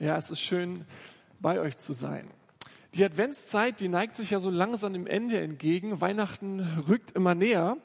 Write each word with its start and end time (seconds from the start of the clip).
Ja, 0.00 0.16
es 0.16 0.30
ist 0.30 0.40
schön, 0.40 0.86
bei 1.40 1.60
euch 1.60 1.76
zu 1.76 1.92
sein. 1.92 2.26
Die 2.94 3.04
Adventszeit, 3.04 3.80
die 3.80 3.88
neigt 3.88 4.16
sich 4.16 4.30
ja 4.30 4.40
so 4.40 4.48
langsam 4.48 4.94
dem 4.94 5.06
Ende 5.06 5.38
entgegen. 5.38 6.00
Weihnachten 6.00 6.60
rückt 6.88 7.10
immer 7.10 7.34
näher. 7.34 7.76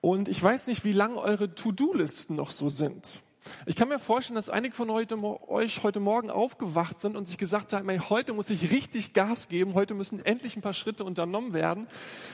Und 0.00 0.30
ich 0.30 0.42
weiß 0.42 0.66
nicht, 0.66 0.86
wie 0.86 0.94
lang 0.94 1.16
eure 1.16 1.54
To-Do-Listen 1.54 2.36
noch 2.36 2.52
so 2.52 2.70
sind. 2.70 3.20
Ich 3.66 3.76
kann 3.76 3.88
mir 3.88 3.98
vorstellen, 3.98 4.36
dass 4.36 4.50
einige 4.50 4.74
von 4.74 4.90
heute, 4.90 5.16
euch 5.48 5.82
heute 5.82 6.00
Morgen 6.00 6.30
aufgewacht 6.30 7.00
sind 7.00 7.16
und 7.16 7.26
sich 7.26 7.38
gesagt 7.38 7.72
haben, 7.72 8.10
heute 8.10 8.32
muss 8.32 8.50
ich 8.50 8.70
richtig 8.70 9.12
Gas 9.12 9.48
geben, 9.48 9.74
heute 9.74 9.94
müssen 9.94 10.24
endlich 10.24 10.56
ein 10.56 10.62
paar 10.62 10.74
Schritte 10.74 11.04
unternommen 11.04 11.52
werden. 11.52 11.86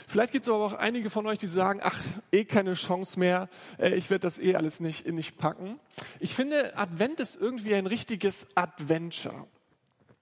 Vielleicht 0.07 0.33
gibt 0.33 0.45
es 0.47 0.53
aber 0.53 0.65
auch 0.65 0.75
einige 0.75 1.11
von 1.11 1.27
euch, 1.27 1.39
die 1.39 1.47
sagen, 1.47 1.81
ach, 1.83 1.99
eh 2.33 2.45
keine 2.45 2.75
Chance 2.75 3.19
mehr, 3.19 3.49
äh, 3.79 3.95
ich 3.95 4.11
werde 4.11 4.21
das 4.21 4.39
eh 4.39 4.55
alles 4.55 4.81
nicht, 4.81 5.07
nicht 5.07 5.39
packen. 5.39 5.79
Ich 6.21 6.35
finde, 6.35 6.77
Advent 6.77 7.21
ist 7.21 7.41
irgendwie 7.41 7.75
ein 7.75 7.87
richtiges 7.87 8.47
Adventure. 8.55 9.47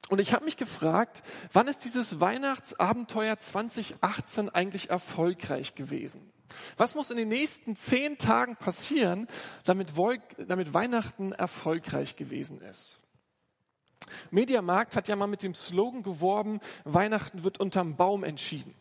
Und 0.08 0.18
ich 0.18 0.34
habe 0.34 0.44
mich 0.44 0.56
gefragt, 0.56 1.22
wann 1.52 1.68
ist 1.68 1.84
dieses 1.84 2.20
Weihnachtsabenteuer 2.20 3.38
2018 3.38 4.50
eigentlich 4.50 4.90
erfolgreich 4.90 5.74
gewesen? 5.74 6.32
Was 6.76 6.94
muss 6.94 7.10
in 7.10 7.16
den 7.16 7.28
nächsten 7.28 7.76
zehn 7.76 8.18
Tagen 8.18 8.56
passieren, 8.56 9.26
damit, 9.64 9.92
damit 10.38 10.74
Weihnachten 10.74 11.32
erfolgreich 11.32 12.16
gewesen 12.16 12.60
ist? 12.60 12.98
Mediamarkt 14.30 14.96
hat 14.96 15.08
ja 15.08 15.16
mal 15.16 15.26
mit 15.26 15.42
dem 15.42 15.54
Slogan 15.54 16.02
geworben, 16.02 16.60
Weihnachten 16.84 17.44
wird 17.44 17.60
unterm 17.60 17.96
Baum 17.96 18.24
entschieden. 18.24 18.74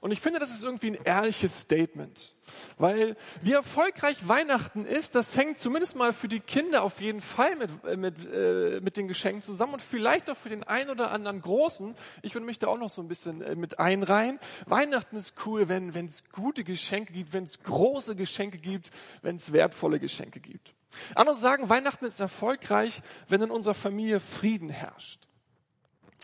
Und 0.00 0.10
ich 0.10 0.20
finde, 0.20 0.38
das 0.38 0.50
ist 0.50 0.62
irgendwie 0.62 0.88
ein 0.88 0.98
ehrliches 1.04 1.60
Statement. 1.60 2.34
Weil 2.76 3.16
wie 3.42 3.52
erfolgreich 3.52 4.28
Weihnachten 4.28 4.84
ist, 4.84 5.14
das 5.14 5.36
hängt 5.36 5.58
zumindest 5.58 5.96
mal 5.96 6.12
für 6.12 6.28
die 6.28 6.40
Kinder 6.40 6.82
auf 6.82 7.00
jeden 7.00 7.20
Fall 7.20 7.56
mit, 7.56 7.70
äh, 7.84 7.96
mit, 7.96 8.14
äh, 8.32 8.80
mit 8.82 8.96
den 8.96 9.08
Geschenken 9.08 9.42
zusammen 9.42 9.74
und 9.74 9.82
vielleicht 9.82 10.30
auch 10.30 10.36
für 10.36 10.48
den 10.48 10.62
einen 10.64 10.90
oder 10.90 11.10
anderen 11.10 11.40
Großen. 11.40 11.94
Ich 12.22 12.34
würde 12.34 12.46
mich 12.46 12.58
da 12.58 12.68
auch 12.68 12.78
noch 12.78 12.90
so 12.90 13.02
ein 13.02 13.08
bisschen 13.08 13.40
äh, 13.42 13.56
mit 13.56 13.78
einreihen. 13.78 14.38
Weihnachten 14.66 15.16
ist 15.16 15.34
cool, 15.46 15.68
wenn 15.68 15.94
es 16.06 16.24
gute 16.30 16.62
Geschenke 16.62 17.12
gibt, 17.12 17.32
wenn 17.32 17.44
es 17.44 17.62
große 17.62 18.16
Geschenke 18.16 18.58
gibt, 18.58 18.90
wenn 19.22 19.36
es 19.36 19.52
wertvolle 19.52 19.98
Geschenke 19.98 20.40
gibt. 20.40 20.74
Andere 21.14 21.34
sagen, 21.34 21.68
Weihnachten 21.68 22.04
ist 22.04 22.20
erfolgreich, 22.20 23.02
wenn 23.28 23.42
in 23.42 23.50
unserer 23.50 23.74
Familie 23.74 24.20
Frieden 24.20 24.68
herrscht. 24.68 25.20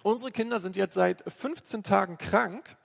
Unsere 0.03 0.33
Kinder 0.33 0.61
sind 0.61 0.77
jetzt 0.77 0.95
seit 0.95 1.23
15 1.27 1.83
Tagen 1.83 2.19
krank 2.19 2.77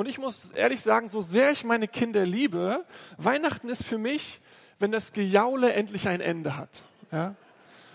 und 0.00 0.08
ich 0.08 0.18
muss 0.18 0.52
ehrlich 0.52 0.80
sagen, 0.80 1.10
so 1.10 1.20
sehr 1.20 1.50
ich 1.50 1.62
meine 1.62 1.86
Kinder 1.86 2.24
liebe, 2.24 2.86
Weihnachten 3.18 3.68
ist 3.68 3.84
für 3.84 3.98
mich, 3.98 4.40
wenn 4.78 4.92
das 4.92 5.12
Gejaule 5.12 5.74
endlich 5.74 6.08
ein 6.08 6.22
Ende 6.22 6.56
hat. 6.56 6.84
Ja? 7.12 7.34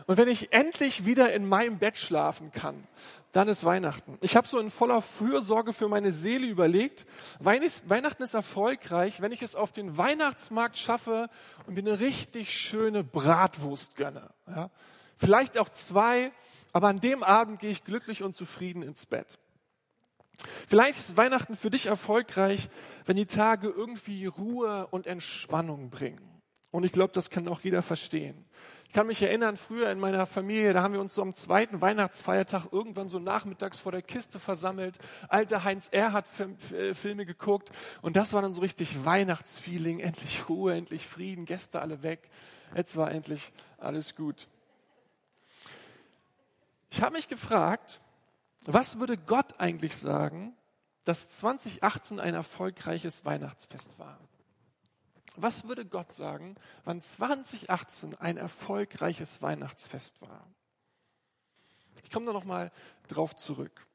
Und 0.05 0.17
wenn 0.17 0.27
ich 0.27 0.53
endlich 0.53 1.07
wieder 1.07 1.33
in 1.33 1.49
meinem 1.49 1.79
Bett 1.79 1.97
schlafen 1.97 2.51
kann, 2.51 2.83
dann 3.31 3.47
ist 3.47 3.63
Weihnachten. 3.63 4.19
Ich 4.21 4.35
habe 4.35 4.47
so 4.47 4.59
in 4.59 4.69
voller 4.69 5.01
Fürsorge 5.01 5.73
für 5.73 5.87
meine 5.87 6.11
Seele 6.11 6.45
überlegt, 6.45 7.07
Weihnachten 7.39 8.21
ist 8.21 8.35
erfolgreich, 8.35 9.19
wenn 9.19 9.31
ich 9.31 9.41
es 9.41 9.55
auf 9.55 9.71
den 9.71 9.97
Weihnachtsmarkt 9.97 10.77
schaffe 10.77 11.27
und 11.65 11.73
mir 11.73 11.79
eine 11.79 11.99
richtig 11.99 12.55
schöne 12.55 13.03
Bratwurst 13.03 13.95
gönne. 13.95 14.29
Ja? 14.47 14.69
Vielleicht 15.17 15.57
auch 15.57 15.69
zwei, 15.69 16.31
aber 16.71 16.87
an 16.87 16.99
dem 16.99 17.23
Abend 17.23 17.59
gehe 17.59 17.71
ich 17.71 17.83
glücklich 17.83 18.21
und 18.21 18.35
zufrieden 18.35 18.83
ins 18.83 19.07
Bett. 19.07 19.39
Vielleicht 20.67 20.99
ist 20.99 21.17
Weihnachten 21.17 21.55
für 21.55 21.69
dich 21.69 21.85
erfolgreich, 21.87 22.69
wenn 23.05 23.17
die 23.17 23.25
Tage 23.25 23.69
irgendwie 23.69 24.25
Ruhe 24.25 24.87
und 24.87 25.07
Entspannung 25.07 25.89
bringen. 25.89 26.21
Und 26.71 26.83
ich 26.83 26.91
glaube, 26.91 27.13
das 27.13 27.29
kann 27.29 27.47
auch 27.47 27.61
jeder 27.61 27.81
verstehen. 27.81 28.45
Ich 28.87 28.93
kann 28.93 29.07
mich 29.07 29.21
erinnern, 29.21 29.57
früher 29.57 29.89
in 29.89 29.99
meiner 29.99 30.25
Familie, 30.25 30.73
da 30.73 30.81
haben 30.81 30.93
wir 30.93 31.01
uns 31.01 31.15
so 31.15 31.21
am 31.21 31.33
zweiten 31.33 31.81
Weihnachtsfeiertag 31.81 32.67
irgendwann 32.71 33.09
so 33.09 33.19
nachmittags 33.19 33.79
vor 33.79 33.91
der 33.91 34.01
Kiste 34.01 34.39
versammelt. 34.39 34.99
Alter 35.27 35.63
Heinz 35.63 35.89
R. 35.91 36.13
hat 36.13 36.25
äh, 36.71 36.93
Filme 36.93 37.25
geguckt 37.25 37.71
und 38.01 38.15
das 38.15 38.33
war 38.33 38.41
dann 38.41 38.53
so 38.53 38.61
richtig 38.61 39.05
Weihnachtsfeeling. 39.05 39.99
Endlich 39.99 40.47
Ruhe, 40.49 40.73
endlich 40.73 41.07
Frieden, 41.07 41.45
Gäste 41.45 41.81
alle 41.81 42.03
weg. 42.03 42.29
Jetzt 42.75 42.95
war 42.95 43.11
endlich 43.11 43.51
alles 43.77 44.15
gut. 44.15 44.47
Ich 46.89 47.01
habe 47.01 47.15
mich 47.15 47.27
gefragt, 47.27 47.99
was 48.65 48.99
würde 48.99 49.17
Gott 49.17 49.59
eigentlich 49.59 49.95
sagen, 49.95 50.55
dass 51.03 51.29
2018 51.29 52.19
ein 52.19 52.33
erfolgreiches 52.33 53.25
Weihnachtsfest 53.25 53.97
war? 53.99 54.19
Was 55.35 55.67
würde 55.67 55.85
Gott 55.85 56.13
sagen, 56.13 56.55
wann 56.85 57.01
2018 57.01 58.15
ein 58.15 58.37
erfolgreiches 58.37 59.41
Weihnachtsfest 59.41 60.21
war? 60.21 60.47
Ich 62.03 62.11
komme 62.11 62.25
da 62.25 62.33
nochmal 62.33 62.71
drauf 63.07 63.35
zurück. 63.35 63.85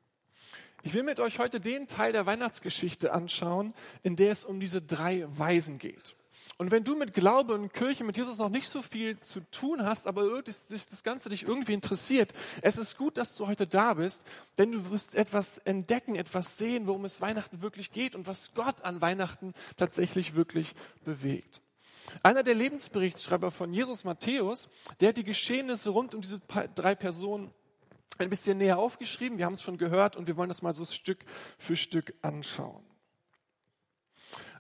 Ich 0.83 0.95
will 0.95 1.03
mit 1.03 1.21
euch 1.21 1.39
heute 1.39 1.61
den 1.61 1.87
Teil 1.87 2.13
der 2.13 2.27
Weihnachtsgeschichte 2.27 3.13
anschauen, 3.13 3.75
in 4.03 4.17
der 4.17 4.33
es 4.33 4.45
um 4.45 4.61
diese 4.61 4.81
drei 4.81 5.27
Weisen 5.39 5.79
geht. 5.79 6.17
Und 6.61 6.71
wenn 6.73 6.85
du 6.85 6.95
mit 6.95 7.15
Glaube 7.15 7.55
und 7.55 7.73
Kirche, 7.73 8.05
mit 8.05 8.19
Jesus 8.19 8.37
noch 8.37 8.51
nicht 8.51 8.69
so 8.69 8.83
viel 8.83 9.19
zu 9.21 9.41
tun 9.51 9.83
hast, 9.83 10.07
aber 10.07 10.43
das, 10.43 10.67
das 10.67 11.03
Ganze 11.03 11.31
dich 11.31 11.49
irgendwie 11.49 11.73
interessiert, 11.73 12.35
es 12.61 12.77
ist 12.77 12.99
gut, 12.99 13.17
dass 13.17 13.35
du 13.35 13.47
heute 13.47 13.67
da 13.67 13.95
bist, 13.95 14.27
denn 14.59 14.71
du 14.71 14.91
wirst 14.91 15.15
etwas 15.15 15.57
entdecken, 15.57 16.17
etwas 16.17 16.59
sehen, 16.59 16.87
worum 16.87 17.07
es 17.07 17.23
Weihnachten 17.23 17.63
wirklich 17.63 17.93
geht 17.93 18.15
und 18.15 18.27
was 18.27 18.53
Gott 18.53 18.85
an 18.85 19.01
Weihnachten 19.01 19.55
tatsächlich 19.79 20.35
wirklich 20.35 20.75
bewegt. 21.03 21.63
Einer 22.23 22.43
der 22.43 22.57
Lebensberichtsschreiber 22.57 23.51
von 23.51 23.73
Jesus 23.73 24.05
Matthäus, 24.05 24.69
der 25.01 25.09
hat 25.09 25.17
die 25.17 25.25
Geschehnisse 25.25 25.89
rund 25.89 26.15
um 26.15 26.21
diese 26.21 26.43
drei 26.75 26.95
Personen 26.95 27.51
ein 28.19 28.29
bisschen 28.29 28.59
näher 28.59 28.77
aufgeschrieben. 28.77 29.39
Wir 29.39 29.47
haben 29.47 29.55
es 29.55 29.63
schon 29.63 29.79
gehört 29.79 30.15
und 30.15 30.27
wir 30.27 30.37
wollen 30.37 30.51
das 30.51 30.61
mal 30.61 30.75
so 30.75 30.85
Stück 30.85 31.25
für 31.57 31.77
Stück 31.77 32.13
anschauen. 32.21 32.90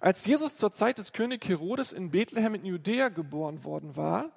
Als 0.00 0.24
Jesus 0.24 0.56
zur 0.56 0.72
Zeit 0.72 0.96
des 0.96 1.12
König 1.12 1.46
Herodes 1.46 1.92
in 1.92 2.10
Bethlehem 2.10 2.54
in 2.54 2.64
Judäa 2.64 3.10
geboren 3.10 3.64
worden 3.64 3.96
war, 3.96 4.30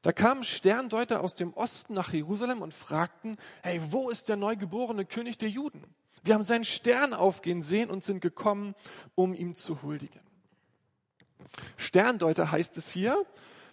da 0.00 0.12
kamen 0.12 0.44
Sterndeuter 0.44 1.20
aus 1.20 1.34
dem 1.34 1.52
Osten 1.52 1.92
nach 1.92 2.12
Jerusalem 2.12 2.62
und 2.62 2.72
fragten, 2.72 3.36
hey, 3.62 3.80
wo 3.90 4.08
ist 4.08 4.30
der 4.30 4.36
neugeborene 4.36 5.04
König 5.04 5.36
der 5.36 5.50
Juden? 5.50 5.82
Wir 6.22 6.34
haben 6.34 6.44
seinen 6.44 6.64
Stern 6.64 7.12
aufgehen 7.12 7.62
sehen 7.62 7.90
und 7.90 8.02
sind 8.02 8.20
gekommen, 8.20 8.74
um 9.14 9.34
ihm 9.34 9.54
zu 9.54 9.82
huldigen. 9.82 10.20
Sterndeuter 11.76 12.50
heißt 12.50 12.78
es 12.78 12.90
hier. 12.90 13.24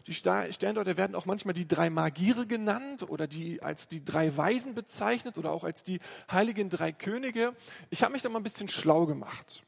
Die 0.08 0.14
Sterndeuter 0.14 0.98
werden 0.98 1.16
auch 1.16 1.26
manchmal 1.26 1.54
die 1.54 1.68
drei 1.68 1.90
Magiere 1.90 2.46
genannt 2.46 3.10
oder 3.10 3.28
die 3.28 3.62
als 3.62 3.88
die 3.88 4.04
drei 4.04 4.36
Weisen 4.36 4.74
bezeichnet 4.74 5.38
oder 5.38 5.52
auch 5.52 5.64
als 5.64 5.84
die 5.84 6.00
heiligen 6.30 6.70
drei 6.70 6.92
Könige. 6.92 7.56
Ich 7.90 8.04
habe 8.04 8.12
mich 8.12 8.22
da 8.22 8.28
mal 8.28 8.40
ein 8.40 8.44
bisschen 8.44 8.68
schlau 8.68 9.06
gemacht. 9.06 9.64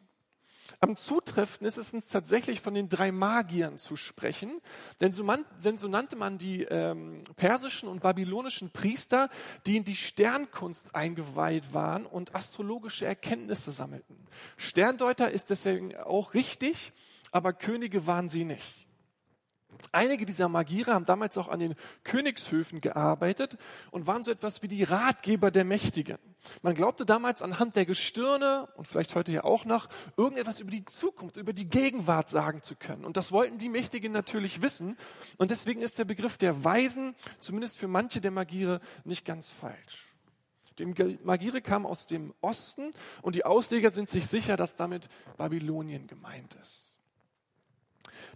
Am 0.83 0.97
zutreffendsten 0.97 1.66
ist 1.66 1.77
es 1.77 1.94
uns 1.94 2.07
tatsächlich 2.09 2.59
von 2.59 2.73
den 2.73 2.89
drei 2.89 3.13
Magiern 3.13 3.77
zu 3.77 3.95
sprechen, 3.95 4.59
denn 4.99 5.13
so, 5.13 5.23
man, 5.23 5.45
denn 5.63 5.77
so 5.77 5.88
nannte 5.88 6.17
man 6.17 6.38
die 6.38 6.63
ähm, 6.63 7.23
persischen 7.38 7.88
und 7.88 8.01
babylonischen 8.01 8.69
Priester, 8.69 9.29
die 9.66 9.77
in 9.77 9.85
die 9.85 9.95
Sternkunst 9.95 10.94
eingeweiht 10.94 11.73
waren 11.73 12.05
und 12.05 12.35
astrologische 12.35 13.05
Erkenntnisse 13.05 13.71
sammelten. 13.71 14.27
Sterndeuter 14.57 15.31
ist 15.31 15.51
deswegen 15.51 15.95
auch 15.95 16.33
richtig, 16.33 16.91
aber 17.31 17.53
Könige 17.53 18.05
waren 18.05 18.27
sie 18.27 18.44
nicht. 18.44 18.82
Einige 19.91 20.25
dieser 20.25 20.50
Magiere 20.50 20.94
haben 20.94 21.06
damals 21.06 21.38
auch 21.38 21.47
an 21.47 21.59
den 21.59 21.75
Königshöfen 22.03 22.79
gearbeitet 22.79 23.57
und 23.91 24.07
waren 24.07 24.23
so 24.23 24.31
etwas 24.31 24.61
wie 24.63 24.67
die 24.67 24.84
Ratgeber 24.84 25.51
der 25.51 25.66
Mächtigen. 25.66 26.17
Man 26.61 26.75
glaubte 26.75 27.06
damals 27.06 27.41
anhand 27.41 27.75
der 27.75 27.85
Gestirne 27.85 28.67
und 28.75 28.88
vielleicht 28.88 29.16
heute 29.16 29.31
ja 29.31 29.44
auch 29.44 29.66
noch, 29.66 29.88
irgendetwas 30.17 30.59
über 30.59 30.72
die 30.72 30.85
Zukunft, 30.85 31.38
über 31.38 31.53
die 31.53 31.69
Gegenwart 31.69 32.29
sagen 32.29 32.62
zu 32.62 32.75
können. 32.75 33.06
Und 33.06 33.17
das 33.17 33.31
wollten 33.31 33.57
die 33.57 33.69
Mächtigen 33.69 34.12
natürlich 34.12 34.62
wissen. 34.62 34.97
Und 35.38 35.51
deswegen 35.51 35.81
ist 35.81 35.97
der 36.00 36.06
Begriff 36.06 36.38
der 36.38 36.63
Weisen, 36.63 37.16
zumindest 37.39 37.78
für 37.78 37.88
manche 37.88 38.22
der 38.22 38.31
Magiere, 38.31 38.81
nicht 39.03 39.25
ganz 39.25 39.50
falsch. 39.50 40.13
Die 40.79 40.86
Magiere 41.24 41.62
kam 41.62 41.86
aus 41.86 42.07
dem 42.07 42.33
Osten 42.42 42.92
und 43.21 43.36
die 43.36 43.45
Ausleger 43.45 43.92
sind 43.92 44.09
sich 44.09 44.27
sicher, 44.27 44.57
dass 44.57 44.75
damit 44.75 45.07
Babylonien 45.38 46.07
gemeint 46.07 46.56
ist. 46.62 46.93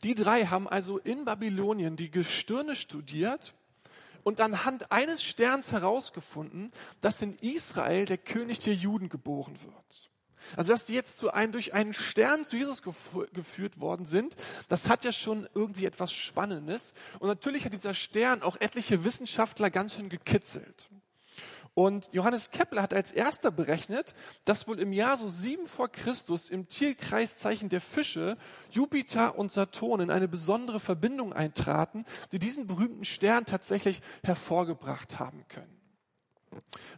Die 0.04 0.16
drei 0.16 0.46
haben 0.46 0.68
also 0.68 0.98
in 0.98 1.26
Babylonien 1.26 1.96
die 1.96 2.12
Gestirne 2.12 2.76
studiert 2.76 3.54
und 4.24 4.42
anhand 4.42 4.92
eines 4.92 5.24
Sterns 5.24 5.72
herausgefunden, 5.72 6.72
dass 7.02 7.22
in 7.22 7.38
Israel 7.40 8.06
der 8.06 8.18
König 8.18 8.60
der 8.60 8.76
Juden 8.76 9.10
geboren 9.10 9.56
wird. 9.62 10.10
Also, 10.56 10.72
dass 10.72 10.86
die 10.86 10.94
jetzt 10.94 11.18
zu 11.18 11.34
einem, 11.34 11.52
durch 11.52 11.74
einen 11.74 11.94
Stern 11.94 12.46
zu 12.46 12.56
Jesus 12.56 12.82
geführt 12.82 13.80
worden 13.80 14.06
sind, 14.06 14.36
das 14.70 14.88
hat 14.88 15.04
ja 15.04 15.12
schon 15.12 15.48
irgendwie 15.54 15.86
etwas 15.86 16.14
Spannendes. 16.14 16.94
Und 17.20 17.28
natürlich 17.28 17.66
hat 17.66 17.74
dieser 17.74 17.94
Stern 17.94 18.42
auch 18.44 18.56
etliche 18.60 19.04
Wissenschaftler 19.04 19.70
ganz 19.70 19.96
schön 19.96 20.10
gekitzelt. 20.10 20.90
Und 21.78 22.10
Johannes 22.12 22.50
Kepler 22.50 22.82
hat 22.82 22.96
als 22.96 23.12
erster 23.12 23.52
berechnet, 23.52 24.16
dass 24.46 24.68
wohl 24.68 24.80
im 24.80 24.92
Jahr 24.92 25.16
so 25.16 25.30
sieben 25.30 25.68
vor 25.68 25.90
Christus 25.90 26.50
im 26.50 26.68
Tierkreiszeichen 26.68 27.70
der 27.70 27.82
Fische 27.82 28.36
Jupiter 28.72 29.38
und 29.38 29.52
Saturn 29.52 30.00
in 30.00 30.10
eine 30.10 30.28
besondere 30.28 30.80
Verbindung 30.80 31.34
eintraten, 31.34 32.04
die 32.32 32.40
diesen 32.40 32.66
berühmten 32.66 33.06
Stern 33.06 33.46
tatsächlich 33.46 34.02
hervorgebracht 34.24 35.20
haben 35.20 35.46
können. 35.50 35.80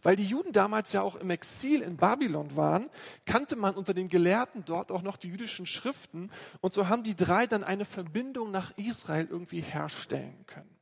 Weil 0.02 0.16
die 0.16 0.24
Juden 0.24 0.52
damals 0.52 0.92
ja 0.94 1.02
auch 1.02 1.16
im 1.16 1.28
Exil 1.28 1.82
in 1.82 1.98
Babylon 1.98 2.56
waren, 2.56 2.88
kannte 3.26 3.56
man 3.56 3.74
unter 3.74 3.92
den 3.92 4.08
Gelehrten 4.08 4.64
dort 4.64 4.90
auch 4.92 5.02
noch 5.02 5.18
die 5.18 5.28
jüdischen 5.28 5.66
Schriften. 5.66 6.30
Und 6.62 6.72
so 6.72 6.88
haben 6.88 7.02
die 7.02 7.16
drei 7.16 7.46
dann 7.46 7.64
eine 7.64 7.84
Verbindung 7.84 8.50
nach 8.50 8.72
Israel 8.78 9.28
irgendwie 9.28 9.60
herstellen 9.60 10.46
können. 10.46 10.79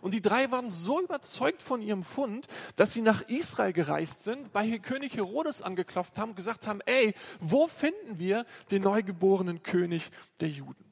Und 0.00 0.14
die 0.14 0.22
drei 0.22 0.50
waren 0.50 0.70
so 0.70 1.00
überzeugt 1.00 1.62
von 1.62 1.82
ihrem 1.82 2.04
Fund, 2.04 2.46
dass 2.76 2.92
sie 2.92 3.02
nach 3.02 3.22
Israel 3.22 3.72
gereist 3.72 4.24
sind, 4.24 4.52
bei 4.52 4.78
König 4.78 5.16
Herodes 5.16 5.62
angeklopft 5.62 6.18
haben 6.18 6.34
gesagt 6.34 6.66
haben, 6.66 6.80
ey, 6.86 7.14
wo 7.40 7.66
finden 7.66 8.18
wir 8.18 8.46
den 8.70 8.82
neugeborenen 8.82 9.62
König 9.62 10.10
der 10.40 10.48
Juden? 10.48 10.84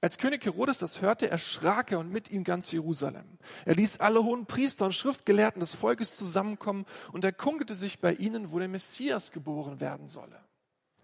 Als 0.00 0.18
König 0.18 0.44
Herodes 0.44 0.78
das 0.78 1.02
hörte, 1.02 1.28
erschrak 1.28 1.90
er 1.90 1.98
und 1.98 2.12
mit 2.12 2.30
ihm 2.30 2.44
ganz 2.44 2.70
Jerusalem. 2.70 3.38
Er 3.64 3.74
ließ 3.74 3.98
alle 3.98 4.22
hohen 4.22 4.46
Priester 4.46 4.84
und 4.84 4.94
Schriftgelehrten 4.94 5.58
des 5.58 5.74
Volkes 5.74 6.14
zusammenkommen 6.14 6.86
und 7.10 7.24
erkundigte 7.24 7.74
sich 7.74 7.98
bei 7.98 8.12
ihnen, 8.14 8.52
wo 8.52 8.60
der 8.60 8.68
Messias 8.68 9.32
geboren 9.32 9.80
werden 9.80 10.08
solle. 10.08 10.40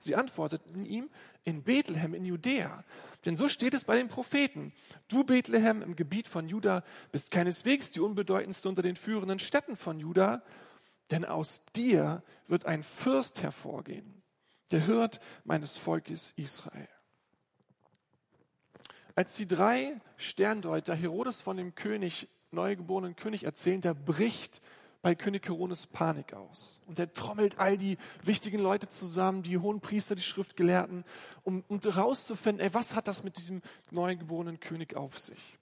Sie 0.04 0.14
antworteten 0.14 0.86
ihm, 0.86 1.10
in 1.44 1.62
Bethlehem 1.62 2.14
in 2.14 2.24
Judäa. 2.24 2.84
Denn 3.24 3.36
so 3.36 3.48
steht 3.48 3.74
es 3.74 3.84
bei 3.84 3.96
den 3.96 4.08
Propheten. 4.08 4.72
Du, 5.08 5.24
Bethlehem, 5.24 5.82
im 5.82 5.96
Gebiet 5.96 6.28
von 6.28 6.48
Juda, 6.48 6.84
bist 7.10 7.30
keineswegs 7.30 7.90
die 7.90 8.00
unbedeutendste 8.00 8.68
unter 8.68 8.82
den 8.82 8.96
führenden 8.96 9.38
Städten 9.38 9.76
von 9.76 9.98
Juda, 9.98 10.42
denn 11.10 11.24
aus 11.24 11.62
dir 11.74 12.22
wird 12.48 12.66
ein 12.66 12.82
Fürst 12.82 13.42
hervorgehen, 13.42 14.22
der 14.70 14.86
Hirt 14.86 15.20
meines 15.44 15.76
Volkes 15.76 16.32
Israel. 16.36 16.88
Als 19.14 19.36
die 19.36 19.46
drei 19.46 20.00
Sterndeuter 20.16 20.94
Herodes 20.94 21.40
von 21.40 21.56
dem 21.56 21.74
König, 21.74 22.28
neugeborenen 22.50 23.16
König 23.16 23.44
erzählen, 23.44 23.80
da 23.80 23.92
bricht 23.92 24.60
bei 25.04 25.14
König 25.14 25.46
Herodes 25.46 25.86
Panik 25.86 26.32
aus. 26.32 26.80
Und 26.86 26.98
er 26.98 27.12
trommelt 27.12 27.58
all 27.58 27.76
die 27.76 27.98
wichtigen 28.22 28.58
Leute 28.58 28.88
zusammen, 28.88 29.42
die 29.42 29.58
hohen 29.58 29.82
Priester, 29.82 30.14
die 30.14 30.22
Schriftgelehrten, 30.22 31.04
um, 31.42 31.62
herauszufinden, 31.68 32.64
ey, 32.64 32.72
was 32.72 32.94
hat 32.94 33.06
das 33.06 33.22
mit 33.22 33.36
diesem 33.36 33.60
neugeborenen 33.90 34.60
König 34.60 34.96
auf 34.96 35.18
sich? 35.18 35.58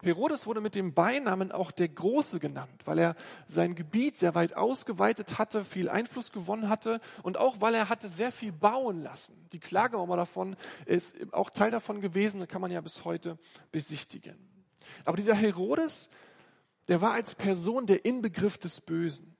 Herodes 0.00 0.46
wurde 0.46 0.60
mit 0.60 0.76
dem 0.76 0.94
Beinamen 0.94 1.50
auch 1.50 1.72
der 1.72 1.88
Große 1.88 2.38
genannt, 2.38 2.82
weil 2.84 3.00
er 3.00 3.16
sein 3.48 3.74
Gebiet 3.74 4.14
sehr 4.16 4.36
weit 4.36 4.56
ausgeweitet 4.56 5.40
hatte, 5.40 5.64
viel 5.64 5.88
Einfluss 5.88 6.30
gewonnen 6.30 6.68
hatte 6.68 7.00
und 7.24 7.36
auch 7.36 7.60
weil 7.60 7.74
er 7.74 7.88
hatte 7.88 8.08
sehr 8.08 8.30
viel 8.30 8.52
bauen 8.52 9.02
lassen. 9.02 9.34
Die 9.50 9.58
Klagemauer 9.58 10.16
davon 10.16 10.54
ist 10.86 11.16
auch 11.32 11.50
Teil 11.50 11.72
davon 11.72 12.00
gewesen, 12.00 12.46
kann 12.46 12.60
man 12.60 12.70
ja 12.70 12.80
bis 12.80 13.04
heute 13.04 13.38
besichtigen. 13.72 14.36
Aber 15.04 15.16
dieser 15.16 15.34
Herodes, 15.34 16.08
der 16.88 17.00
war 17.00 17.12
als 17.12 17.34
Person 17.34 17.86
der 17.86 18.04
Inbegriff 18.04 18.58
des 18.58 18.80
Bösen. 18.80 19.36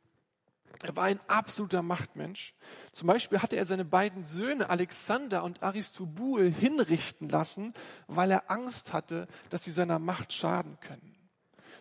Er 0.82 0.94
war 0.94 1.04
ein 1.04 1.18
absoluter 1.26 1.82
Machtmensch. 1.82 2.54
Zum 2.92 3.08
Beispiel 3.08 3.42
hatte 3.42 3.56
er 3.56 3.64
seine 3.64 3.84
beiden 3.84 4.22
Söhne 4.22 4.70
Alexander 4.70 5.42
und 5.42 5.62
Aristobul 5.62 6.52
hinrichten 6.52 7.28
lassen, 7.28 7.74
weil 8.06 8.30
er 8.30 8.50
Angst 8.50 8.92
hatte, 8.92 9.26
dass 9.50 9.64
sie 9.64 9.72
seiner 9.72 9.98
Macht 9.98 10.32
schaden 10.32 10.78
können. 10.80 11.16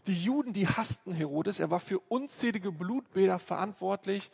Die 0.08 0.20
Juden, 0.20 0.54
die 0.54 0.68
hassten 0.68 1.12
Herodes. 1.12 1.60
Er 1.60 1.70
war 1.70 1.80
für 1.80 2.00
unzählige 2.00 2.72
Blutbäder 2.72 3.40
verantwortlich 3.40 4.32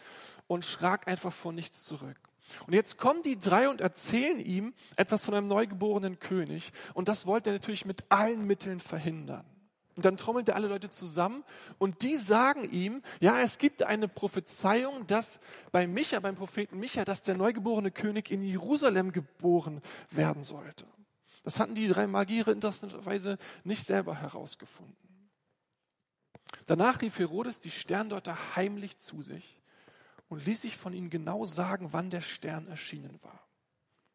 und 0.47 0.63
schrak 0.63 1.07
einfach 1.07 1.33
vor 1.33 1.51
nichts 1.51 1.83
zurück. 1.83 2.17
Und 2.67 2.73
jetzt 2.73 2.97
kommen 2.97 3.23
die 3.23 3.39
drei 3.39 3.67
und 3.67 3.81
erzählen 3.81 4.39
ihm 4.39 4.73
etwas 4.95 5.25
von 5.25 5.33
einem 5.33 5.47
neugeborenen 5.47 6.19
König. 6.19 6.71
Und 6.93 7.07
das 7.07 7.25
wollte 7.25 7.49
er 7.49 7.53
natürlich 7.53 7.85
mit 7.85 8.03
allen 8.09 8.45
Mitteln 8.45 8.79
verhindern. 8.79 9.45
Und 9.95 10.05
dann 10.05 10.17
trommelt 10.17 10.49
er 10.49 10.55
alle 10.55 10.67
Leute 10.67 10.89
zusammen 10.89 11.43
und 11.77 12.01
die 12.01 12.15
sagen 12.15 12.69
ihm, 12.71 13.03
ja, 13.19 13.39
es 13.41 13.59
gibt 13.59 13.83
eine 13.83 14.07
Prophezeiung, 14.07 15.05
dass 15.05 15.39
bei 15.71 15.85
Micha, 15.85 16.19
beim 16.19 16.35
Propheten 16.35 16.79
Micha, 16.79 17.05
dass 17.05 17.21
der 17.21 17.37
neugeborene 17.37 17.91
König 17.91 18.31
in 18.31 18.41
Jerusalem 18.41 19.11
geboren 19.11 19.81
werden 20.09 20.43
sollte. 20.43 20.85
Das 21.43 21.59
hatten 21.59 21.75
die 21.75 21.87
drei 21.87 22.07
Magiere 22.07 22.51
interessanterweise 22.51 23.37
nicht 23.63 23.85
selber 23.85 24.15
herausgefunden. 24.15 24.95
Danach 26.65 27.01
rief 27.01 27.19
Herodes 27.19 27.59
die 27.59 27.71
Sterndeuter 27.71 28.55
heimlich 28.55 28.97
zu 28.97 29.21
sich 29.21 29.61
und 30.29 30.45
ließ 30.45 30.61
sich 30.61 30.77
von 30.77 30.93
ihnen 30.93 31.09
genau 31.09 31.45
sagen, 31.45 31.89
wann 31.91 32.09
der 32.09 32.21
Stern 32.21 32.67
erschienen 32.67 33.19
war. 33.21 33.42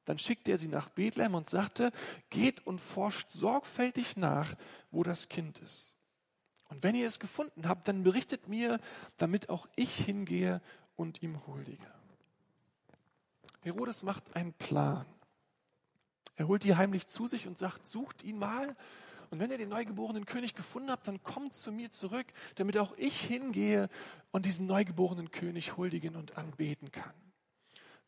Dann 0.08 0.18
schickte 0.18 0.52
er 0.52 0.56
sie 0.56 0.68
nach 0.68 0.88
Bethlehem 0.88 1.34
und 1.34 1.50
sagte, 1.50 1.92
geht 2.30 2.66
und 2.66 2.80
forscht 2.80 3.30
sorgfältig 3.30 4.16
nach, 4.16 4.54
wo 4.90 5.02
das 5.02 5.28
Kind 5.28 5.58
ist. 5.58 5.94
Und 6.70 6.82
wenn 6.82 6.94
ihr 6.94 7.06
es 7.06 7.18
gefunden 7.18 7.68
habt, 7.68 7.88
dann 7.88 8.04
berichtet 8.04 8.48
mir, 8.48 8.80
damit 9.18 9.50
auch 9.50 9.68
ich 9.76 9.94
hingehe 9.94 10.62
und 10.96 11.22
ihm 11.22 11.46
huldige. 11.46 11.92
Herodes 13.60 14.02
macht 14.02 14.34
einen 14.34 14.54
Plan. 14.54 15.04
Er 16.36 16.48
holt 16.48 16.64
die 16.64 16.76
heimlich 16.76 17.06
zu 17.08 17.26
sich 17.26 17.46
und 17.46 17.58
sagt, 17.58 17.86
sucht 17.86 18.22
ihn 18.22 18.38
mal. 18.38 18.74
Und 19.28 19.40
wenn 19.40 19.50
ihr 19.50 19.58
den 19.58 19.68
neugeborenen 19.68 20.24
König 20.24 20.54
gefunden 20.54 20.90
habt, 20.90 21.06
dann 21.06 21.22
kommt 21.22 21.54
zu 21.54 21.70
mir 21.70 21.90
zurück, 21.90 22.26
damit 22.54 22.78
auch 22.78 22.96
ich 22.96 23.20
hingehe 23.20 23.90
und 24.30 24.46
diesen 24.46 24.64
neugeborenen 24.66 25.30
König 25.30 25.76
huldigen 25.76 26.16
und 26.16 26.38
anbeten 26.38 26.92
kann. 26.92 27.27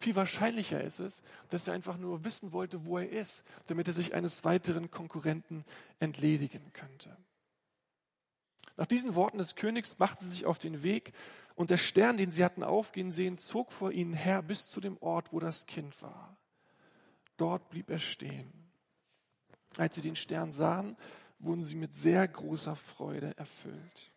Viel 0.00 0.16
wahrscheinlicher 0.16 0.82
ist 0.82 0.98
es, 0.98 1.22
dass 1.50 1.68
er 1.68 1.74
einfach 1.74 1.98
nur 1.98 2.24
wissen 2.24 2.52
wollte, 2.52 2.86
wo 2.86 2.96
er 2.96 3.10
ist, 3.10 3.44
damit 3.66 3.86
er 3.86 3.92
sich 3.92 4.14
eines 4.14 4.44
weiteren 4.44 4.90
Konkurrenten 4.90 5.62
entledigen 5.98 6.72
könnte. 6.72 7.14
Nach 8.78 8.86
diesen 8.86 9.14
Worten 9.14 9.36
des 9.36 9.56
Königs 9.56 9.98
machten 9.98 10.24
sie 10.24 10.30
sich 10.30 10.46
auf 10.46 10.58
den 10.58 10.82
Weg 10.82 11.12
und 11.54 11.68
der 11.68 11.76
Stern, 11.76 12.16
den 12.16 12.32
sie 12.32 12.42
hatten 12.42 12.64
aufgehen 12.64 13.12
sehen, 13.12 13.36
zog 13.36 13.72
vor 13.72 13.92
ihnen 13.92 14.14
her 14.14 14.40
bis 14.40 14.70
zu 14.70 14.80
dem 14.80 14.96
Ort, 15.02 15.34
wo 15.34 15.38
das 15.38 15.66
Kind 15.66 16.00
war. 16.00 16.34
Dort 17.36 17.68
blieb 17.68 17.90
er 17.90 17.98
stehen. 17.98 18.50
Als 19.76 19.96
sie 19.96 20.00
den 20.00 20.16
Stern 20.16 20.54
sahen, 20.54 20.96
wurden 21.38 21.62
sie 21.62 21.74
mit 21.74 21.94
sehr 21.94 22.26
großer 22.26 22.74
Freude 22.74 23.36
erfüllt. 23.36 24.12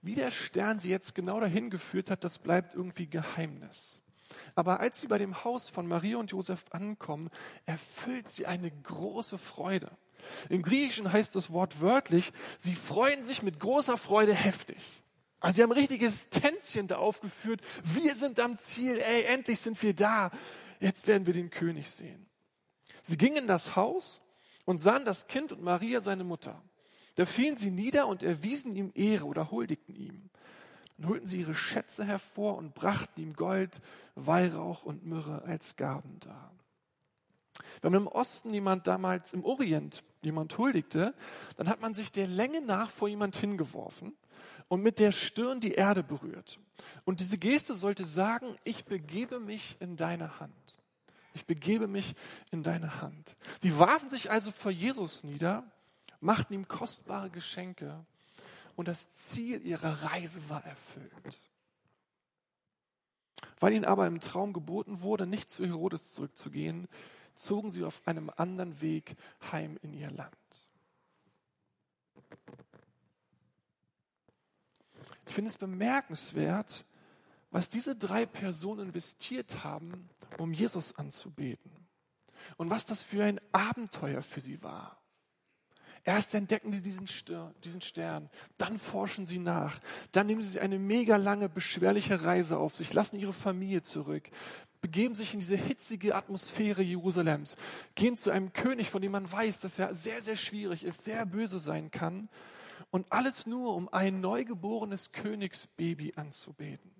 Wie 0.00 0.14
der 0.14 0.30
Stern 0.30 0.78
sie 0.78 0.88
jetzt 0.88 1.14
genau 1.14 1.40
dahin 1.40 1.68
geführt 1.68 2.10
hat, 2.10 2.24
das 2.24 2.38
bleibt 2.38 2.74
irgendwie 2.74 3.06
Geheimnis. 3.06 4.01
Aber 4.54 4.80
als 4.80 5.00
sie 5.00 5.06
bei 5.06 5.18
dem 5.18 5.44
Haus 5.44 5.68
von 5.68 5.86
Maria 5.86 6.16
und 6.16 6.30
Josef 6.30 6.64
ankommen, 6.70 7.30
erfüllt 7.66 8.28
sie 8.28 8.46
eine 8.46 8.70
große 8.70 9.38
Freude. 9.38 9.90
Im 10.48 10.62
Griechischen 10.62 11.12
heißt 11.12 11.34
das 11.34 11.52
Wort 11.52 11.80
wörtlich, 11.80 12.32
sie 12.58 12.74
freuen 12.74 13.24
sich 13.24 13.42
mit 13.42 13.58
großer 13.58 13.96
Freude 13.96 14.34
heftig. 14.34 14.78
Also 15.40 15.56
sie 15.56 15.62
haben 15.62 15.72
ein 15.72 15.78
richtiges 15.78 16.28
Tänzchen 16.28 16.86
da 16.86 16.96
aufgeführt. 16.96 17.60
Wir 17.82 18.14
sind 18.14 18.38
am 18.38 18.56
Ziel, 18.56 18.98
ey, 18.98 19.24
endlich 19.24 19.58
sind 19.58 19.82
wir 19.82 19.94
da. 19.94 20.30
Jetzt 20.78 21.08
werden 21.08 21.26
wir 21.26 21.32
den 21.32 21.50
König 21.50 21.90
sehen. 21.90 22.26
Sie 23.02 23.16
gingen 23.16 23.38
in 23.38 23.46
das 23.48 23.74
Haus 23.74 24.20
und 24.64 24.80
sahen 24.80 25.04
das 25.04 25.26
Kind 25.26 25.52
und 25.52 25.62
Maria, 25.62 26.00
seine 26.00 26.22
Mutter. 26.22 26.62
Da 27.16 27.26
fielen 27.26 27.56
sie 27.56 27.70
nieder 27.70 28.06
und 28.06 28.22
erwiesen 28.22 28.74
ihm 28.76 28.92
Ehre 28.94 29.24
oder 29.24 29.50
huldigten 29.50 29.96
ihm. 29.96 30.30
Dann 30.98 31.08
holten 31.08 31.26
sie 31.26 31.40
ihre 31.40 31.54
Schätze 31.54 32.04
hervor 32.04 32.56
und 32.56 32.74
brachten 32.74 33.20
ihm 33.20 33.34
Gold, 33.34 33.80
Weihrauch 34.14 34.84
und 34.84 35.06
Myrrhe 35.06 35.42
als 35.42 35.76
Gaben 35.76 36.18
dar. 36.20 36.52
Wenn 37.80 37.92
man 37.92 38.02
im 38.02 38.08
Osten 38.08 38.52
jemand 38.52 38.86
damals 38.86 39.32
im 39.32 39.44
Orient 39.44 40.04
jemand 40.22 40.56
huldigte, 40.58 41.14
dann 41.56 41.68
hat 41.68 41.80
man 41.80 41.94
sich 41.94 42.12
der 42.12 42.26
Länge 42.26 42.60
nach 42.60 42.90
vor 42.90 43.08
jemand 43.08 43.36
hingeworfen 43.36 44.14
und 44.68 44.82
mit 44.82 44.98
der 44.98 45.12
Stirn 45.12 45.60
die 45.60 45.72
Erde 45.72 46.02
berührt. 46.02 46.58
Und 47.04 47.20
diese 47.20 47.38
Geste 47.38 47.74
sollte 47.74 48.04
sagen, 48.04 48.54
ich 48.64 48.84
begebe 48.84 49.40
mich 49.40 49.76
in 49.80 49.96
deine 49.96 50.40
Hand. 50.40 50.52
Ich 51.34 51.46
begebe 51.46 51.88
mich 51.88 52.14
in 52.50 52.62
deine 52.62 53.00
Hand. 53.00 53.36
Die 53.62 53.78
warfen 53.78 54.10
sich 54.10 54.30
also 54.30 54.50
vor 54.50 54.70
Jesus 54.70 55.24
nieder, 55.24 55.64
machten 56.20 56.54
ihm 56.54 56.68
kostbare 56.68 57.30
Geschenke 57.30 58.04
und 58.76 58.88
das 58.88 59.12
Ziel 59.12 59.64
ihrer 59.64 60.02
Reise 60.04 60.48
war 60.48 60.64
erfüllt. 60.64 61.40
Weil 63.60 63.74
ihnen 63.74 63.84
aber 63.84 64.06
im 64.06 64.20
Traum 64.20 64.52
geboten 64.52 65.02
wurde, 65.02 65.26
nicht 65.26 65.50
zu 65.50 65.64
Herodes 65.64 66.12
zurückzugehen, 66.12 66.88
zogen 67.34 67.70
sie 67.70 67.84
auf 67.84 68.06
einem 68.06 68.30
anderen 68.36 68.80
Weg 68.80 69.16
heim 69.50 69.78
in 69.82 69.94
ihr 69.94 70.10
Land. 70.10 70.36
Ich 75.26 75.34
finde 75.34 75.50
es 75.50 75.58
bemerkenswert, 75.58 76.84
was 77.50 77.68
diese 77.68 77.96
drei 77.96 78.26
Personen 78.26 78.86
investiert 78.88 79.64
haben, 79.64 80.08
um 80.38 80.52
Jesus 80.52 80.96
anzubeten. 80.96 81.70
Und 82.56 82.70
was 82.70 82.86
das 82.86 83.02
für 83.02 83.24
ein 83.24 83.40
Abenteuer 83.52 84.22
für 84.22 84.40
sie 84.40 84.62
war. 84.62 85.01
Erst 86.04 86.34
entdecken 86.34 86.72
sie 86.72 86.82
diesen, 86.82 87.06
Stern, 87.06 88.28
dann 88.58 88.78
forschen 88.78 89.24
sie 89.24 89.38
nach, 89.38 89.78
dann 90.10 90.26
nehmen 90.26 90.42
sie 90.42 90.50
sich 90.50 90.60
eine 90.60 90.80
mega 90.80 91.14
lange, 91.14 91.48
beschwerliche 91.48 92.24
Reise 92.24 92.58
auf 92.58 92.74
sich, 92.74 92.92
lassen 92.92 93.20
ihre 93.20 93.32
Familie 93.32 93.82
zurück, 93.82 94.28
begeben 94.80 95.14
sich 95.14 95.32
in 95.32 95.38
diese 95.38 95.56
hitzige 95.56 96.16
Atmosphäre 96.16 96.82
Jerusalems, 96.82 97.56
gehen 97.94 98.16
zu 98.16 98.30
einem 98.30 98.52
König, 98.52 98.90
von 98.90 99.00
dem 99.00 99.12
man 99.12 99.30
weiß, 99.30 99.60
dass 99.60 99.78
er 99.78 99.94
sehr, 99.94 100.22
sehr 100.22 100.34
schwierig 100.34 100.82
ist, 100.82 101.04
sehr 101.04 101.24
böse 101.24 101.60
sein 101.60 101.92
kann. 101.92 102.28
Und 102.90 103.06
alles 103.10 103.46
nur, 103.46 103.74
um 103.76 103.88
ein 103.88 104.20
neugeborenes 104.20 105.12
Königsbaby 105.12 106.14
anzubeten. 106.16 106.90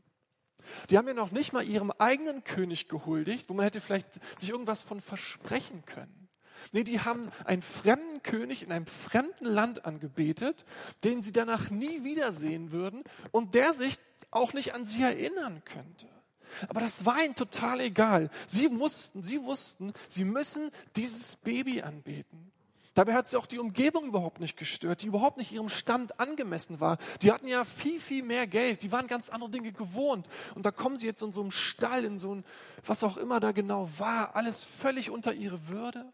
Die 0.88 0.96
haben 0.96 1.08
ja 1.08 1.14
noch 1.14 1.32
nicht 1.32 1.52
mal 1.52 1.64
ihrem 1.64 1.90
eigenen 1.90 2.44
König 2.44 2.88
gehuldigt, 2.88 3.48
wo 3.48 3.54
man 3.54 3.64
hätte 3.64 3.80
vielleicht 3.80 4.20
sich 4.38 4.50
irgendwas 4.50 4.80
von 4.80 5.00
versprechen 5.00 5.84
können. 5.84 6.21
Nee, 6.70 6.84
die 6.84 7.00
haben 7.00 7.28
einen 7.44 7.62
fremden 7.62 8.22
König 8.22 8.62
in 8.62 8.72
einem 8.72 8.86
fremden 8.86 9.46
Land 9.46 9.84
angebetet, 9.84 10.64
den 11.04 11.22
sie 11.22 11.32
danach 11.32 11.70
nie 11.70 12.04
wiedersehen 12.04 12.70
würden 12.70 13.02
und 13.32 13.54
der 13.54 13.74
sich 13.74 13.98
auch 14.30 14.52
nicht 14.52 14.74
an 14.74 14.86
sie 14.86 15.02
erinnern 15.02 15.62
könnte. 15.64 16.06
Aber 16.68 16.80
das 16.80 17.04
war 17.04 17.24
ihnen 17.24 17.34
total 17.34 17.80
egal. 17.80 18.30
Sie 18.46 18.68
mussten, 18.68 19.22
sie 19.22 19.42
wussten, 19.42 19.92
sie 20.08 20.24
müssen 20.24 20.70
dieses 20.96 21.36
Baby 21.36 21.82
anbeten. 21.82 22.52
Dabei 22.94 23.14
hat 23.14 23.28
sie 23.28 23.38
auch 23.38 23.46
die 23.46 23.58
Umgebung 23.58 24.04
überhaupt 24.04 24.38
nicht 24.38 24.58
gestört, 24.58 25.02
die 25.02 25.06
überhaupt 25.06 25.38
nicht 25.38 25.50
ihrem 25.50 25.70
Stand 25.70 26.20
angemessen 26.20 26.78
war. 26.78 26.98
Die 27.22 27.32
hatten 27.32 27.48
ja 27.48 27.64
viel, 27.64 27.98
viel 27.98 28.22
mehr 28.22 28.46
Geld, 28.46 28.82
die 28.82 28.92
waren 28.92 29.06
ganz 29.06 29.30
andere 29.30 29.50
Dinge 29.50 29.72
gewohnt. 29.72 30.28
Und 30.54 30.66
da 30.66 30.70
kommen 30.70 30.98
sie 30.98 31.06
jetzt 31.06 31.22
in 31.22 31.32
so 31.32 31.40
einem 31.40 31.52
Stall, 31.52 32.04
in 32.04 32.18
so 32.18 32.34
ein, 32.34 32.44
was 32.84 33.02
auch 33.02 33.16
immer 33.16 33.40
da 33.40 33.52
genau 33.52 33.88
war, 33.98 34.36
alles 34.36 34.62
völlig 34.62 35.08
unter 35.08 35.32
ihre 35.32 35.68
Würde. 35.68 36.04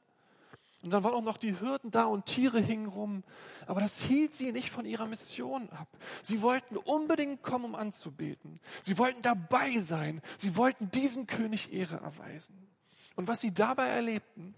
Und 0.82 0.90
dann 0.90 1.02
waren 1.02 1.14
auch 1.14 1.22
noch 1.22 1.38
die 1.38 1.58
Hürden 1.58 1.90
da 1.90 2.04
und 2.04 2.26
Tiere 2.26 2.60
hingen 2.60 2.86
rum. 2.86 3.24
Aber 3.66 3.80
das 3.80 4.00
hielt 4.00 4.34
sie 4.34 4.52
nicht 4.52 4.70
von 4.70 4.86
ihrer 4.86 5.06
Mission 5.06 5.68
ab. 5.70 5.88
Sie 6.22 6.40
wollten 6.40 6.76
unbedingt 6.76 7.42
kommen, 7.42 7.64
um 7.64 7.74
anzubeten. 7.74 8.60
Sie 8.82 8.96
wollten 8.96 9.20
dabei 9.22 9.78
sein. 9.80 10.22
Sie 10.36 10.56
wollten 10.56 10.90
diesem 10.90 11.26
König 11.26 11.72
Ehre 11.72 11.96
erweisen. 11.96 12.68
Und 13.16 13.26
was 13.26 13.40
sie 13.40 13.52
dabei 13.52 13.88
erlebten, 13.88 14.54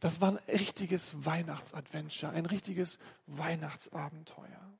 das 0.00 0.20
war 0.20 0.32
ein 0.32 0.36
richtiges 0.48 1.24
Weihnachtsadventure, 1.24 2.32
ein 2.32 2.46
richtiges 2.46 2.98
Weihnachtsabenteuer. 3.26 4.70